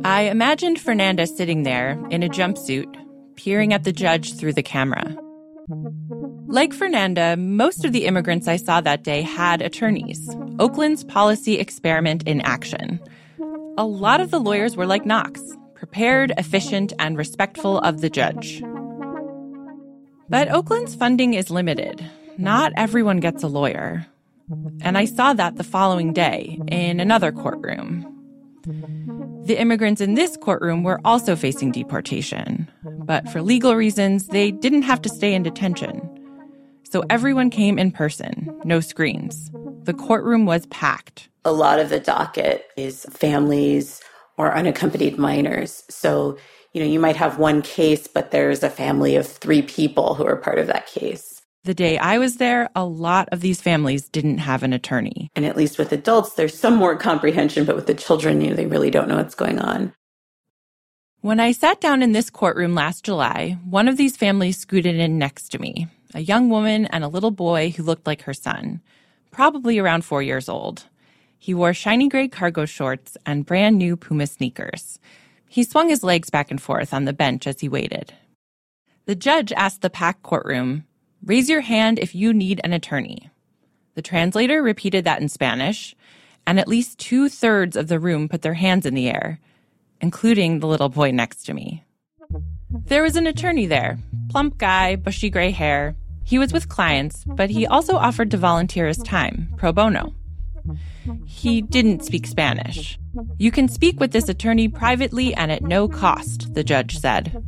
I 0.04 0.22
imagined 0.22 0.80
Fernanda 0.80 1.26
sitting 1.26 1.62
there 1.62 2.02
in 2.10 2.22
a 2.22 2.28
jumpsuit, 2.28 2.86
peering 3.36 3.74
at 3.74 3.84
the 3.84 3.92
judge 3.92 4.34
through 4.34 4.54
the 4.54 4.62
camera. 4.62 5.14
Like 6.46 6.72
Fernanda, 6.72 7.36
most 7.36 7.84
of 7.84 7.92
the 7.92 8.06
immigrants 8.06 8.48
I 8.48 8.56
saw 8.56 8.80
that 8.80 9.04
day 9.04 9.20
had 9.20 9.60
attorneys. 9.60 10.34
Oakland's 10.58 11.04
policy 11.04 11.58
experiment 11.58 12.22
in 12.22 12.40
action. 12.40 12.98
A 13.76 13.84
lot 13.84 14.22
of 14.22 14.30
the 14.30 14.40
lawyers 14.40 14.74
were 14.74 14.86
like 14.86 15.04
Knox, 15.04 15.42
prepared, 15.74 16.32
efficient, 16.38 16.94
and 16.98 17.18
respectful 17.18 17.78
of 17.80 18.00
the 18.00 18.08
judge. 18.08 18.62
But 20.28 20.50
Oakland's 20.50 20.94
funding 20.94 21.34
is 21.34 21.50
limited. 21.50 22.04
Not 22.38 22.72
everyone 22.76 23.18
gets 23.18 23.42
a 23.42 23.48
lawyer. 23.48 24.06
And 24.80 24.98
I 24.98 25.04
saw 25.04 25.32
that 25.32 25.56
the 25.56 25.64
following 25.64 26.12
day 26.12 26.60
in 26.68 27.00
another 27.00 27.32
courtroom. 27.32 28.12
The 29.44 29.60
immigrants 29.60 30.00
in 30.00 30.14
this 30.14 30.36
courtroom 30.36 30.82
were 30.82 31.00
also 31.04 31.36
facing 31.36 31.70
deportation, 31.70 32.68
but 32.82 33.28
for 33.28 33.40
legal 33.40 33.76
reasons, 33.76 34.26
they 34.26 34.50
didn't 34.50 34.82
have 34.82 35.00
to 35.02 35.08
stay 35.08 35.34
in 35.34 35.44
detention. 35.44 36.02
So 36.82 37.04
everyone 37.10 37.50
came 37.50 37.78
in 37.78 37.92
person, 37.92 38.60
no 38.64 38.80
screens. 38.80 39.50
The 39.84 39.94
courtroom 39.94 40.46
was 40.46 40.66
packed. 40.66 41.28
A 41.44 41.52
lot 41.52 41.78
of 41.78 41.90
the 41.90 42.00
docket 42.00 42.64
is 42.76 43.06
families 43.10 44.00
or 44.36 44.52
unaccompanied 44.52 45.18
minors. 45.18 45.84
So, 45.88 46.36
you 46.76 46.82
know, 46.82 46.88
you 46.90 47.00
might 47.00 47.16
have 47.16 47.38
one 47.38 47.62
case, 47.62 48.06
but 48.06 48.32
there's 48.32 48.62
a 48.62 48.68
family 48.68 49.16
of 49.16 49.26
three 49.26 49.62
people 49.62 50.14
who 50.14 50.26
are 50.26 50.36
part 50.36 50.58
of 50.58 50.66
that 50.66 50.86
case. 50.86 51.40
The 51.64 51.72
day 51.72 51.96
I 51.96 52.18
was 52.18 52.36
there, 52.36 52.68
a 52.76 52.84
lot 52.84 53.30
of 53.32 53.40
these 53.40 53.62
families 53.62 54.10
didn't 54.10 54.38
have 54.38 54.62
an 54.62 54.74
attorney. 54.74 55.30
And 55.34 55.46
at 55.46 55.56
least 55.56 55.78
with 55.78 55.90
adults, 55.90 56.34
there's 56.34 56.52
some 56.52 56.76
more 56.76 56.94
comprehension, 56.94 57.64
but 57.64 57.76
with 57.76 57.86
the 57.86 57.94
children, 57.94 58.42
you 58.42 58.50
know, 58.50 58.56
they 58.56 58.66
really 58.66 58.90
don't 58.90 59.08
know 59.08 59.16
what's 59.16 59.34
going 59.34 59.58
on. 59.58 59.94
When 61.22 61.40
I 61.40 61.52
sat 61.52 61.80
down 61.80 62.02
in 62.02 62.12
this 62.12 62.28
courtroom 62.28 62.74
last 62.74 63.06
July, 63.06 63.56
one 63.64 63.88
of 63.88 63.96
these 63.96 64.18
families 64.18 64.58
scooted 64.58 64.96
in 64.96 65.16
next 65.16 65.48
to 65.52 65.58
me 65.58 65.88
a 66.12 66.20
young 66.20 66.50
woman 66.50 66.84
and 66.86 67.02
a 67.02 67.08
little 67.08 67.30
boy 67.30 67.70
who 67.70 67.84
looked 67.84 68.06
like 68.06 68.20
her 68.24 68.34
son, 68.34 68.82
probably 69.30 69.78
around 69.78 70.04
four 70.04 70.22
years 70.22 70.46
old. 70.46 70.84
He 71.38 71.54
wore 71.54 71.72
shiny 71.72 72.10
gray 72.10 72.28
cargo 72.28 72.66
shorts 72.66 73.16
and 73.24 73.46
brand 73.46 73.78
new 73.78 73.96
Puma 73.96 74.26
sneakers. 74.26 74.98
He 75.48 75.64
swung 75.64 75.88
his 75.88 76.02
legs 76.02 76.30
back 76.30 76.50
and 76.50 76.60
forth 76.60 76.92
on 76.92 77.04
the 77.04 77.12
bench 77.12 77.46
as 77.46 77.60
he 77.60 77.68
waited. 77.68 78.12
The 79.06 79.14
judge 79.14 79.52
asked 79.52 79.82
the 79.82 79.90
packed 79.90 80.22
courtroom, 80.22 80.84
Raise 81.24 81.48
your 81.48 81.60
hand 81.60 81.98
if 81.98 82.14
you 82.14 82.32
need 82.32 82.60
an 82.62 82.72
attorney. 82.72 83.30
The 83.94 84.02
translator 84.02 84.62
repeated 84.62 85.04
that 85.04 85.20
in 85.20 85.28
Spanish, 85.28 85.96
and 86.46 86.60
at 86.60 86.68
least 86.68 86.98
two 86.98 87.28
thirds 87.28 87.76
of 87.76 87.88
the 87.88 87.98
room 87.98 88.28
put 88.28 88.42
their 88.42 88.54
hands 88.54 88.86
in 88.86 88.94
the 88.94 89.08
air, 89.08 89.40
including 90.00 90.60
the 90.60 90.66
little 90.66 90.88
boy 90.88 91.10
next 91.10 91.44
to 91.44 91.54
me. 91.54 91.84
There 92.70 93.02
was 93.02 93.16
an 93.16 93.26
attorney 93.26 93.66
there, 93.66 93.98
plump 94.30 94.58
guy, 94.58 94.96
bushy 94.96 95.30
gray 95.30 95.50
hair. 95.50 95.96
He 96.24 96.38
was 96.38 96.52
with 96.52 96.68
clients, 96.68 97.24
but 97.24 97.50
he 97.50 97.66
also 97.66 97.96
offered 97.96 98.30
to 98.32 98.36
volunteer 98.36 98.86
his 98.86 98.98
time, 98.98 99.48
pro 99.56 99.72
bono. 99.72 100.14
He 101.26 101.62
didn't 101.62 102.04
speak 102.04 102.26
Spanish. 102.26 102.98
You 103.38 103.50
can 103.50 103.68
speak 103.68 104.00
with 104.00 104.12
this 104.12 104.28
attorney 104.28 104.68
privately 104.68 105.34
and 105.34 105.50
at 105.50 105.62
no 105.62 105.88
cost, 105.88 106.54
the 106.54 106.64
judge 106.64 106.98
said. 106.98 107.42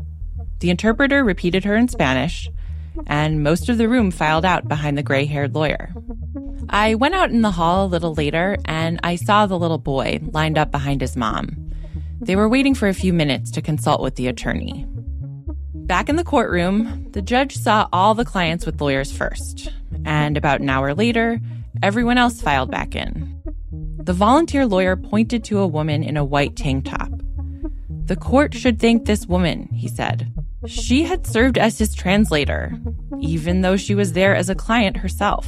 The 0.61 0.71
interpreter 0.71 1.25
repeated 1.25 1.64
her 1.64 1.77
in 1.77 1.88
Spanish, 1.88 2.49
and 3.07 3.42
most 3.42 3.68
of 3.68 3.79
the 3.79 3.88
room 3.88 4.11
filed 4.11 4.44
out 4.44 4.68
behind 4.68 4.99
the 4.99 5.03
gray 5.03 5.25
haired 5.25 5.55
lawyer. 5.55 5.94
I 6.68 6.97
went 6.97 7.14
out 7.14 7.31
in 7.31 7.42
the 7.42 7.51
hall 7.51 7.87
a 7.87 7.88
little 7.88 8.14
later 8.14 8.59
and 8.64 9.01
I 9.03 9.16
saw 9.16 9.47
the 9.47 9.59
little 9.59 9.79
boy 9.79 10.21
lined 10.33 10.59
up 10.59 10.71
behind 10.71 11.01
his 11.01 11.16
mom. 11.16 11.73
They 12.21 12.37
were 12.37 12.49
waiting 12.49 12.75
for 12.75 12.88
a 12.88 12.94
few 12.94 13.12
minutes 13.12 13.51
to 13.53 13.62
consult 13.62 14.03
with 14.03 14.16
the 14.16 14.27
attorney. 14.27 14.85
Back 15.75 16.09
in 16.09 16.16
the 16.16 16.25
courtroom, 16.25 17.07
the 17.12 17.23
judge 17.23 17.57
saw 17.57 17.88
all 17.92 18.14
the 18.14 18.25
clients 18.25 18.66
with 18.66 18.81
lawyers 18.81 19.11
first, 19.11 19.73
and 20.05 20.37
about 20.37 20.61
an 20.61 20.68
hour 20.68 20.92
later, 20.92 21.40
everyone 21.83 22.19
else 22.19 22.41
filed 22.41 22.71
back 22.71 22.95
in. 22.95 23.41
The 23.99 24.12
volunteer 24.12 24.67
lawyer 24.67 24.97
pointed 24.97 25.45
to 25.45 25.59
a 25.59 25.67
woman 25.67 26.03
in 26.03 26.17
a 26.17 26.25
white 26.25 26.57
tank 26.57 26.87
top. 26.87 27.11
The 28.07 28.17
court 28.17 28.55
should 28.55 28.81
thank 28.81 29.05
this 29.05 29.27
woman, 29.27 29.69
he 29.73 29.88
said. 29.88 30.33
She 30.67 31.05
had 31.05 31.27
served 31.27 31.59
as 31.59 31.79
his 31.79 31.95
translator, 31.95 32.73
even 33.21 33.61
though 33.61 33.77
she 33.77 33.95
was 33.95 34.14
there 34.14 34.35
as 34.35 34.49
a 34.49 34.55
client 34.55 34.97
herself. 34.97 35.47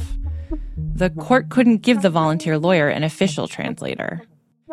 The 0.77 1.09
court 1.09 1.49
couldn't 1.49 1.81
give 1.81 2.01
the 2.01 2.09
volunteer 2.09 2.57
lawyer 2.57 2.87
an 2.87 3.03
official 3.03 3.47
translator. 3.47 4.23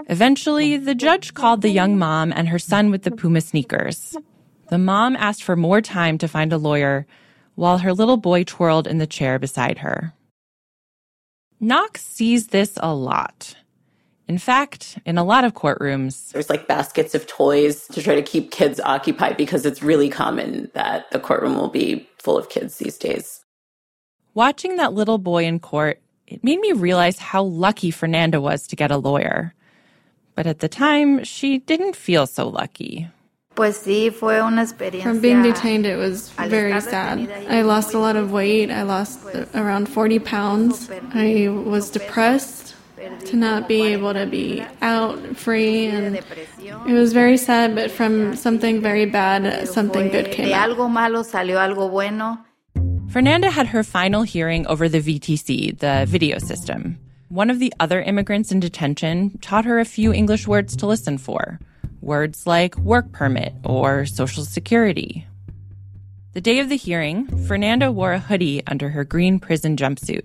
Eventually, 0.09 0.77
the 0.77 0.95
judge 0.95 1.35
called 1.35 1.63
the 1.63 1.71
young 1.71 1.99
mom 1.99 2.33
and 2.33 2.49
her 2.49 2.59
son 2.59 2.91
with 2.91 3.03
the 3.03 3.11
Puma 3.11 3.41
sneakers. 3.41 4.17
The 4.71 4.79
mom 4.79 5.17
asked 5.17 5.43
for 5.43 5.57
more 5.57 5.81
time 5.81 6.19
to 6.19 6.29
find 6.29 6.53
a 6.53 6.59
lawyer 6.59 7.07
while 7.55 7.79
her 7.79 7.93
little 7.93 8.19
boy 8.19 8.45
twirled 8.45 8.87
in 8.87 8.99
the 8.99 9.07
chair 9.07 9.39
beside 9.39 9.79
her. 9.79 10.13
Knox 11.61 12.05
sees 12.05 12.49
this 12.49 12.75
a 12.77 12.95
lot. 12.95 13.57
In 14.29 14.39
fact, 14.39 14.99
in 15.05 15.19
a 15.19 15.25
lot 15.25 15.45
of 15.45 15.55
courtrooms, 15.55 16.31
there's 16.33 16.51
like 16.51 16.69
baskets 16.69 17.15
of 17.15 17.27
toys 17.27 17.87
to 17.89 18.03
try 18.03 18.15
to 18.15 18.23
keep 18.23 18.51
kids 18.51 18.79
occupied 18.79 19.37
because 19.37 19.67
it's 19.67 19.83
really 19.83 20.09
common 20.09 20.71
that 20.75 21.11
the 21.11 21.19
courtroom 21.19 21.57
will 21.57 21.71
be 21.71 22.09
full 22.19 22.39
of 22.39 22.49
kids 22.49 22.77
these 22.77 22.99
days. 22.99 23.45
Watching 24.35 24.77
that 24.77 24.93
little 24.93 25.19
boy 25.19 25.47
in 25.47 25.59
court, 25.59 26.01
it 26.27 26.45
made 26.45 26.61
me 26.61 26.73
realize 26.73 27.19
how 27.19 27.43
lucky 27.43 27.91
Fernanda 27.91 28.41
was 28.41 28.67
to 28.69 28.77
get 28.77 28.91
a 28.91 28.99
lawyer. 28.99 29.55
But 30.35 30.47
at 30.47 30.61
the 30.61 30.69
time, 30.69 31.25
she 31.25 31.59
didn't 31.59 31.97
feel 31.97 32.27
so 32.27 32.49
lucky. 32.49 33.09
From 35.03 35.21
being 35.21 35.43
detained, 35.43 35.85
it 35.85 35.97
was 35.97 36.31
very 36.31 36.81
sad. 36.81 37.29
I 37.49 37.63
lost 37.63 37.93
a 37.95 37.99
lot 37.99 38.17
of 38.17 38.31
weight. 38.33 38.71
I 38.71 38.83
lost 38.83 39.21
around 39.55 39.89
40 39.89 40.19
pounds. 40.21 40.91
I 41.13 41.49
was 41.49 41.91
depressed 41.91 42.75
to 43.27 43.37
not 43.37 43.69
be 43.69 43.83
able 43.83 44.13
to 44.15 44.27
be 44.27 44.65
out 44.83 45.19
free 45.37 45.87
and 45.87 46.17
it 46.17 46.93
was 46.93 47.13
very 47.13 47.37
sad 47.37 47.75
but 47.75 47.91
from 47.91 48.35
something 48.35 48.81
very 48.81 49.07
bad 49.07 49.69
something 49.69 50.09
good 50.09 50.31
came 50.33 50.53
out. 50.53 50.77
Fernanda 53.09 53.51
had 53.51 53.69
her 53.69 53.83
final 53.83 54.23
hearing 54.23 54.67
over 54.67 54.89
the 54.89 55.01
VTC, 55.01 55.79
the 55.79 56.05
video 56.09 56.39
system. 56.39 56.99
One 57.29 57.51
of 57.51 57.59
the 57.59 57.73
other 57.81 58.03
immigrants 58.03 58.53
in 58.53 58.61
detention 58.61 59.39
taught 59.41 59.65
her 59.65 59.79
a 59.79 59.85
few 59.85 60.13
English 60.13 60.47
words 60.47 60.77
to 60.77 60.87
listen 60.87 61.19
for. 61.19 61.59
Words 62.01 62.47
like 62.47 62.77
work 62.77 63.13
permit 63.13 63.55
or 63.65 64.07
social 64.07 64.45
security. 64.45 65.27
The 66.35 66.41
day 66.41 66.61
of 66.61 66.69
the 66.69 66.77
hearing, 66.77 67.27
Fernanda 67.47 67.91
wore 67.91 68.13
a 68.13 68.21
hoodie 68.21 68.63
under 68.67 68.91
her 68.91 69.05
green 69.05 69.41
prison 69.41 69.77
jumpsuit. 69.77 70.25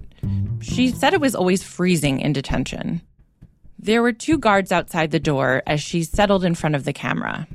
She 0.62 0.90
said 0.90 1.14
it 1.14 1.22
was 1.22 1.34
always 1.36 1.64
freezing 1.64 2.20
in 2.20 2.34
detention. 2.34 3.02
There 3.80 4.02
were 4.02 4.14
two 4.14 4.38
guards 4.38 4.72
outside 4.72 5.12
the 5.12 5.20
door 5.20 5.64
as 5.66 5.82
she 5.82 6.04
settled 6.04 6.46
in 6.46 6.56
front 6.56 6.76
of 6.76 6.86
the 6.86 6.94
camera. 6.94 7.48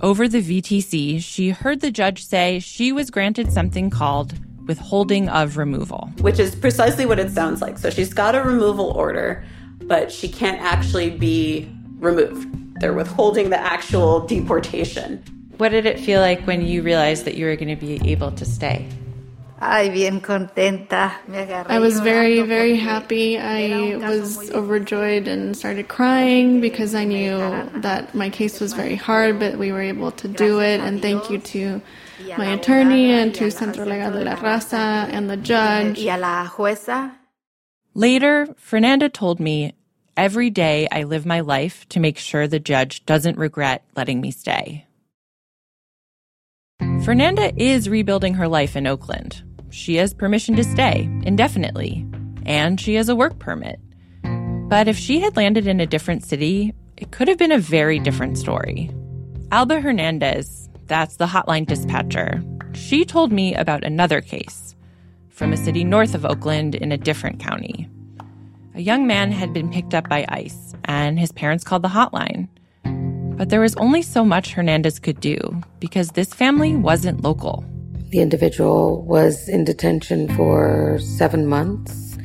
Over 0.00 0.28
the 0.28 0.40
VTC, 0.42 1.20
she 1.20 1.50
heard 1.50 1.80
the 1.80 1.90
judge 1.90 2.24
say 2.24 2.60
she 2.60 2.92
was 2.92 3.10
granted 3.10 3.52
something 3.52 3.90
called 3.90 4.34
withholding 4.68 5.28
of 5.28 5.56
removal, 5.56 6.10
which 6.20 6.38
is 6.38 6.54
precisely 6.54 7.04
what 7.04 7.18
it 7.18 7.32
sounds 7.32 7.60
like. 7.60 7.78
So 7.78 7.90
she's 7.90 8.14
got 8.14 8.34
a 8.34 8.42
removal 8.42 8.90
order, 8.92 9.44
but 9.82 10.12
she 10.12 10.28
can't 10.28 10.60
actually 10.60 11.10
be 11.10 11.68
removed. 11.98 12.80
They're 12.80 12.94
withholding 12.94 13.50
the 13.50 13.60
actual 13.60 14.20
deportation. 14.26 15.22
What 15.58 15.70
did 15.70 15.86
it 15.86 15.98
feel 15.98 16.20
like 16.20 16.46
when 16.46 16.64
you 16.64 16.82
realized 16.82 17.24
that 17.24 17.34
you 17.34 17.46
were 17.46 17.56
going 17.56 17.76
to 17.76 17.76
be 17.76 18.00
able 18.10 18.30
to 18.32 18.44
stay? 18.44 18.88
Ay, 19.60 19.88
bien 19.88 20.20
contenta. 20.20 21.12
I 21.68 21.80
was 21.80 21.98
very, 21.98 22.42
very 22.42 22.76
happy. 22.76 23.36
I 23.36 23.96
was 23.96 24.52
overjoyed 24.52 25.26
and 25.26 25.56
started 25.56 25.88
crying 25.88 26.60
because 26.60 26.94
I 26.94 27.02
knew 27.02 27.38
that 27.80 28.14
my 28.14 28.30
case 28.30 28.60
was 28.60 28.72
very 28.72 28.94
hard, 28.94 29.40
but 29.40 29.58
we 29.58 29.72
were 29.72 29.82
able 29.82 30.12
to 30.12 30.28
do 30.28 30.60
it. 30.60 30.78
And 30.78 31.02
thank 31.02 31.28
you 31.28 31.38
to 31.38 31.82
my 32.36 32.52
attorney 32.52 33.10
and 33.10 33.34
to 33.34 33.50
Centro 33.50 33.84
Legal 33.84 34.12
de 34.12 34.24
la 34.24 34.36
Raza 34.36 35.08
and 35.10 35.28
the 35.28 35.36
judge. 35.36 35.98
Later, 37.94 38.46
Fernanda 38.56 39.08
told 39.08 39.40
me, 39.40 39.72
every 40.18 40.50
day 40.50 40.86
I 40.92 41.04
live 41.04 41.24
my 41.24 41.40
life 41.40 41.88
to 41.90 42.00
make 42.00 42.18
sure 42.18 42.46
the 42.46 42.58
judge 42.58 43.06
doesn't 43.06 43.38
regret 43.38 43.84
letting 43.96 44.20
me 44.20 44.30
stay. 44.30 44.84
Fernanda 47.04 47.52
is 47.56 47.88
rebuilding 47.88 48.34
her 48.34 48.48
life 48.48 48.76
in 48.76 48.86
Oakland 48.86 49.42
she 49.70 49.96
has 49.96 50.14
permission 50.14 50.56
to 50.56 50.64
stay 50.64 51.08
indefinitely, 51.22 52.06
and 52.46 52.80
she 52.80 52.94
has 52.94 53.08
a 53.08 53.16
work 53.16 53.38
permit. 53.38 53.80
But 54.68 54.88
if 54.88 54.96
she 54.96 55.20
had 55.20 55.36
landed 55.36 55.66
in 55.66 55.80
a 55.80 55.86
different 55.86 56.24
city, 56.24 56.74
it 56.96 57.10
could 57.10 57.28
have 57.28 57.38
been 57.38 57.52
a 57.52 57.58
very 57.58 57.98
different 57.98 58.38
story. 58.38 58.90
Alba 59.50 59.80
Hernandez, 59.80 60.68
that's 60.86 61.16
the 61.16 61.26
hotline 61.26 61.66
dispatcher, 61.66 62.42
she 62.72 63.04
told 63.04 63.32
me 63.32 63.54
about 63.54 63.84
another 63.84 64.20
case 64.20 64.74
from 65.28 65.52
a 65.52 65.56
city 65.56 65.84
north 65.84 66.14
of 66.14 66.26
Oakland 66.26 66.74
in 66.74 66.92
a 66.92 66.98
different 66.98 67.38
county. 67.38 67.88
A 68.78 68.80
young 68.80 69.08
man 69.08 69.32
had 69.32 69.52
been 69.52 69.72
picked 69.72 69.92
up 69.92 70.08
by 70.08 70.24
ICE, 70.28 70.72
and 70.84 71.18
his 71.18 71.32
parents 71.32 71.64
called 71.64 71.82
the 71.82 71.88
hotline. 71.88 72.46
But 73.36 73.48
there 73.48 73.58
was 73.58 73.74
only 73.74 74.02
so 74.02 74.24
much 74.24 74.52
Hernandez 74.52 75.00
could 75.00 75.18
do 75.18 75.36
because 75.80 76.12
this 76.12 76.32
family 76.32 76.76
wasn't 76.76 77.24
local. 77.24 77.64
The 78.10 78.20
individual 78.20 79.02
was 79.02 79.48
in 79.48 79.64
detention 79.64 80.32
for 80.36 81.00
seven 81.00 81.48
months. 81.48 82.18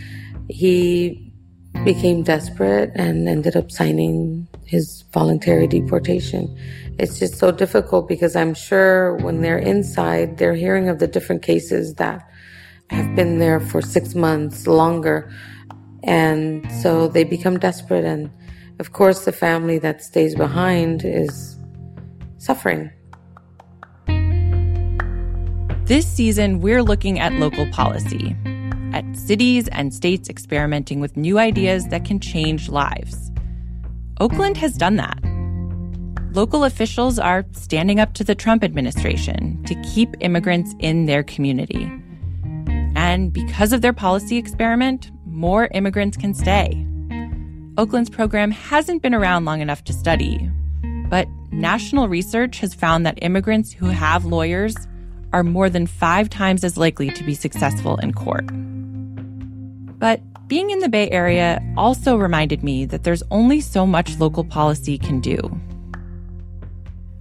He 0.47 1.33
became 1.83 2.21
desperate 2.21 2.91
and 2.93 3.27
ended 3.27 3.55
up 3.55 3.71
signing 3.71 4.47
his 4.63 5.05
voluntary 5.11 5.65
deportation. 5.65 6.55
It's 6.99 7.17
just 7.17 7.39
so 7.39 7.51
difficult 7.51 8.07
because 8.07 8.35
I'm 8.35 8.53
sure 8.53 9.15
when 9.15 9.41
they're 9.41 9.57
inside, 9.57 10.37
they're 10.37 10.53
hearing 10.53 10.87
of 10.87 10.99
the 10.99 11.07
different 11.07 11.41
cases 11.41 11.95
that 11.95 12.29
have 12.91 13.15
been 13.15 13.39
there 13.39 13.59
for 13.59 13.81
six 13.81 14.13
months 14.13 14.67
longer. 14.67 15.31
And 16.03 16.69
so 16.81 17.07
they 17.07 17.23
become 17.23 17.57
desperate. 17.59 18.05
And 18.05 18.29
of 18.79 18.93
course, 18.93 19.25
the 19.25 19.31
family 19.31 19.79
that 19.79 20.03
stays 20.03 20.35
behind 20.35 21.03
is 21.05 21.57
suffering. 22.37 22.91
This 25.85 26.07
season, 26.07 26.61
we're 26.61 26.83
looking 26.83 27.19
at 27.19 27.33
local 27.33 27.69
policy, 27.71 28.35
at 28.93 29.03
cities 29.15 29.67
and 29.69 29.93
states 29.93 30.29
experimenting 30.29 30.99
with 30.99 31.17
new 31.17 31.37
ideas 31.37 31.87
that 31.89 32.05
can 32.05 32.19
change 32.19 32.69
lives. 32.69 33.31
Oakland 34.19 34.55
has 34.57 34.77
done 34.77 34.95
that. 34.95 35.19
Local 36.33 36.63
officials 36.63 37.19
are 37.19 37.45
standing 37.51 37.99
up 37.99 38.13
to 38.13 38.23
the 38.23 38.33
Trump 38.33 38.63
administration 38.63 39.63
to 39.65 39.75
keep 39.81 40.15
immigrants 40.19 40.73
in 40.79 41.05
their 41.05 41.21
community. 41.21 41.91
And 42.95 43.33
because 43.33 43.73
of 43.73 43.81
their 43.81 43.93
policy 43.93 44.37
experiment, 44.37 45.11
more 45.33 45.67
immigrants 45.73 46.15
can 46.15 46.33
stay. 46.33 46.85
Oakland's 47.77 48.09
program 48.09 48.51
hasn't 48.51 49.01
been 49.01 49.15
around 49.15 49.45
long 49.45 49.59
enough 49.59 49.83
to 49.85 49.93
study, 49.93 50.49
but 51.09 51.27
national 51.51 52.07
research 52.07 52.59
has 52.59 52.73
found 52.73 53.05
that 53.05 53.17
immigrants 53.21 53.73
who 53.73 53.87
have 53.87 54.25
lawyers 54.25 54.75
are 55.33 55.43
more 55.43 55.69
than 55.69 55.87
five 55.87 56.29
times 56.29 56.63
as 56.63 56.77
likely 56.77 57.09
to 57.09 57.23
be 57.23 57.33
successful 57.33 57.97
in 57.97 58.13
court. 58.13 58.45
But 59.99 60.21
being 60.47 60.69
in 60.69 60.79
the 60.79 60.89
Bay 60.89 61.09
Area 61.09 61.59
also 61.75 62.15
reminded 62.15 62.63
me 62.63 62.85
that 62.85 63.03
there's 63.03 63.23
only 63.31 63.59
so 63.59 63.87
much 63.87 64.19
local 64.19 64.43
policy 64.43 64.99
can 64.99 65.19
do. 65.19 65.39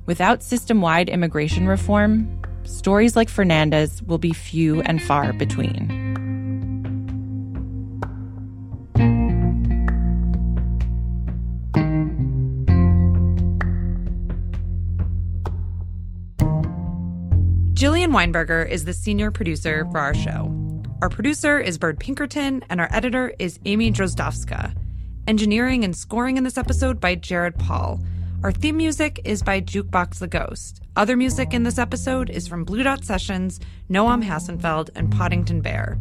Without 0.05 0.43
system 0.43 0.83
wide 0.83 1.09
immigration 1.09 1.67
reform, 1.67 2.43
stories 2.65 3.17
like 3.17 3.31
Fernanda's 3.31 4.03
will 4.03 4.19
be 4.19 4.33
few 4.33 4.83
and 4.83 5.03
far 5.03 5.33
between. 5.33 6.02
Jillian 17.83 18.13
Weinberger 18.13 18.65
is 18.65 18.85
the 18.85 18.93
senior 18.93 19.33
producer 19.33 19.85
for 19.91 19.99
our 19.99 20.15
show. 20.15 20.55
Our 21.03 21.09
producer 21.09 21.59
is 21.59 21.79
Bird 21.79 21.99
Pinkerton, 21.99 22.65
and 22.71 22.81
our 22.81 22.87
editor 22.93 23.35
is 23.41 23.59
Amy 23.65 23.91
Drozdowska. 23.91 24.73
Engineering 25.27 25.83
and 25.83 25.97
scoring 25.97 26.37
in 26.37 26.45
this 26.45 26.57
episode 26.57 27.01
by 27.01 27.17
Jared 27.17 27.59
Paul. 27.59 28.01
Our 28.45 28.53
theme 28.53 28.77
music 28.77 29.21
is 29.25 29.43
by 29.43 29.61
Jukebox 29.61 30.21
the 30.21 30.29
Ghost. 30.29 30.81
Other 30.95 31.17
music 31.17 31.53
in 31.53 31.65
this 31.65 31.77
episode 31.77 32.31
is 32.31 32.47
from 32.47 32.63
Blue 32.63 32.85
Dot 32.85 33.05
Sessions, 33.05 33.59
Noam 33.91 34.23
Hassenfeld, 34.23 34.91
and 34.95 35.11
Poddington 35.11 35.61
Bear. 35.61 35.99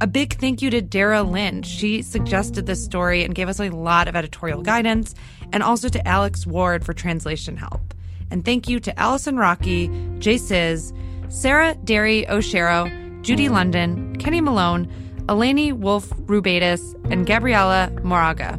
A 0.00 0.06
big 0.06 0.38
thank 0.38 0.62
you 0.62 0.70
to 0.70 0.80
Dara 0.80 1.24
Lynch. 1.24 1.66
She 1.66 2.02
suggested 2.02 2.66
this 2.66 2.84
story 2.84 3.24
and 3.24 3.34
gave 3.34 3.48
us 3.48 3.58
a 3.58 3.70
lot 3.70 4.06
of 4.06 4.14
editorial 4.14 4.62
guidance, 4.62 5.12
and 5.52 5.64
also 5.64 5.88
to 5.88 6.06
Alex 6.06 6.46
Ward 6.46 6.84
for 6.84 6.92
translation 6.92 7.56
help. 7.56 7.94
And 8.30 8.44
thank 8.44 8.68
you 8.68 8.78
to 8.78 8.96
Allison 8.96 9.36
Rocky, 9.38 9.90
Jay 10.20 10.38
Sizz, 10.38 10.92
Sarah 11.28 11.74
Derry 11.84 12.28
O'Shero, 12.28 12.88
Judy 13.22 13.48
London, 13.48 14.16
Kenny 14.16 14.40
Malone, 14.40 14.88
Eleni 15.26 15.72
Wolf 15.72 16.08
Rubatis, 16.26 16.94
and 17.10 17.26
Gabriela 17.26 17.90
Moraga. 18.02 18.58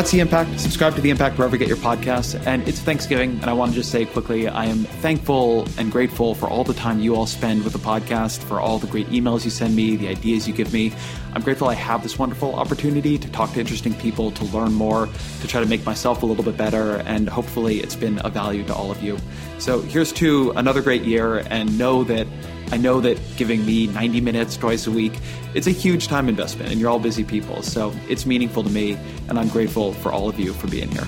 That's 0.00 0.12
The 0.12 0.20
Impact. 0.20 0.58
Subscribe 0.58 0.94
to 0.94 1.02
The 1.02 1.10
Impact 1.10 1.36
wherever 1.36 1.54
you 1.54 1.58
get 1.58 1.68
your 1.68 1.76
podcasts. 1.76 2.34
And 2.46 2.66
it's 2.66 2.80
Thanksgiving, 2.80 3.32
and 3.32 3.44
I 3.44 3.52
want 3.52 3.72
to 3.72 3.74
just 3.74 3.90
say 3.90 4.06
quickly 4.06 4.48
I 4.48 4.64
am 4.64 4.84
thankful 4.84 5.68
and 5.76 5.92
grateful 5.92 6.34
for 6.34 6.48
all 6.48 6.64
the 6.64 6.72
time 6.72 7.00
you 7.00 7.14
all 7.14 7.26
spend 7.26 7.64
with 7.64 7.74
the 7.74 7.78
podcast, 7.78 8.38
for 8.38 8.60
all 8.60 8.78
the 8.78 8.86
great 8.86 9.08
emails 9.08 9.44
you 9.44 9.50
send 9.50 9.76
me, 9.76 9.96
the 9.96 10.08
ideas 10.08 10.48
you 10.48 10.54
give 10.54 10.72
me. 10.72 10.90
I'm 11.34 11.42
grateful 11.42 11.68
I 11.68 11.74
have 11.74 12.02
this 12.02 12.18
wonderful 12.18 12.54
opportunity 12.54 13.18
to 13.18 13.30
talk 13.30 13.52
to 13.52 13.60
interesting 13.60 13.92
people, 13.92 14.30
to 14.30 14.44
learn 14.46 14.72
more, 14.72 15.06
to 15.42 15.46
try 15.46 15.60
to 15.60 15.68
make 15.68 15.84
myself 15.84 16.22
a 16.22 16.26
little 16.26 16.44
bit 16.44 16.56
better, 16.56 17.02
and 17.04 17.28
hopefully 17.28 17.80
it's 17.80 17.94
been 17.94 18.22
a 18.24 18.30
value 18.30 18.64
to 18.68 18.74
all 18.74 18.90
of 18.90 19.02
you. 19.02 19.18
So 19.58 19.82
here's 19.82 20.12
to 20.14 20.52
another 20.52 20.80
great 20.80 21.02
year, 21.02 21.40
and 21.50 21.76
know 21.76 22.04
that 22.04 22.26
I 22.72 22.76
know 22.76 23.00
that 23.00 23.18
giving 23.36 23.66
me 23.66 23.88
90 23.88 24.20
minutes 24.20 24.56
twice 24.56 24.86
a 24.86 24.90
week, 24.90 25.12
it's 25.54 25.66
a 25.66 25.72
huge 25.72 26.06
time 26.06 26.28
investment, 26.28 26.70
and 26.70 26.80
you're 26.80 26.90
all 26.90 27.00
busy 27.00 27.24
people. 27.24 27.62
So 27.62 27.92
it's 28.08 28.26
meaningful 28.26 28.62
to 28.62 28.70
me, 28.70 28.98
and 29.28 29.38
I'm 29.38 29.48
grateful 29.48 29.92
for 29.94 30.12
all 30.12 30.28
of 30.28 30.38
you 30.38 30.52
for 30.52 30.68
being 30.68 30.88
here. 30.90 31.06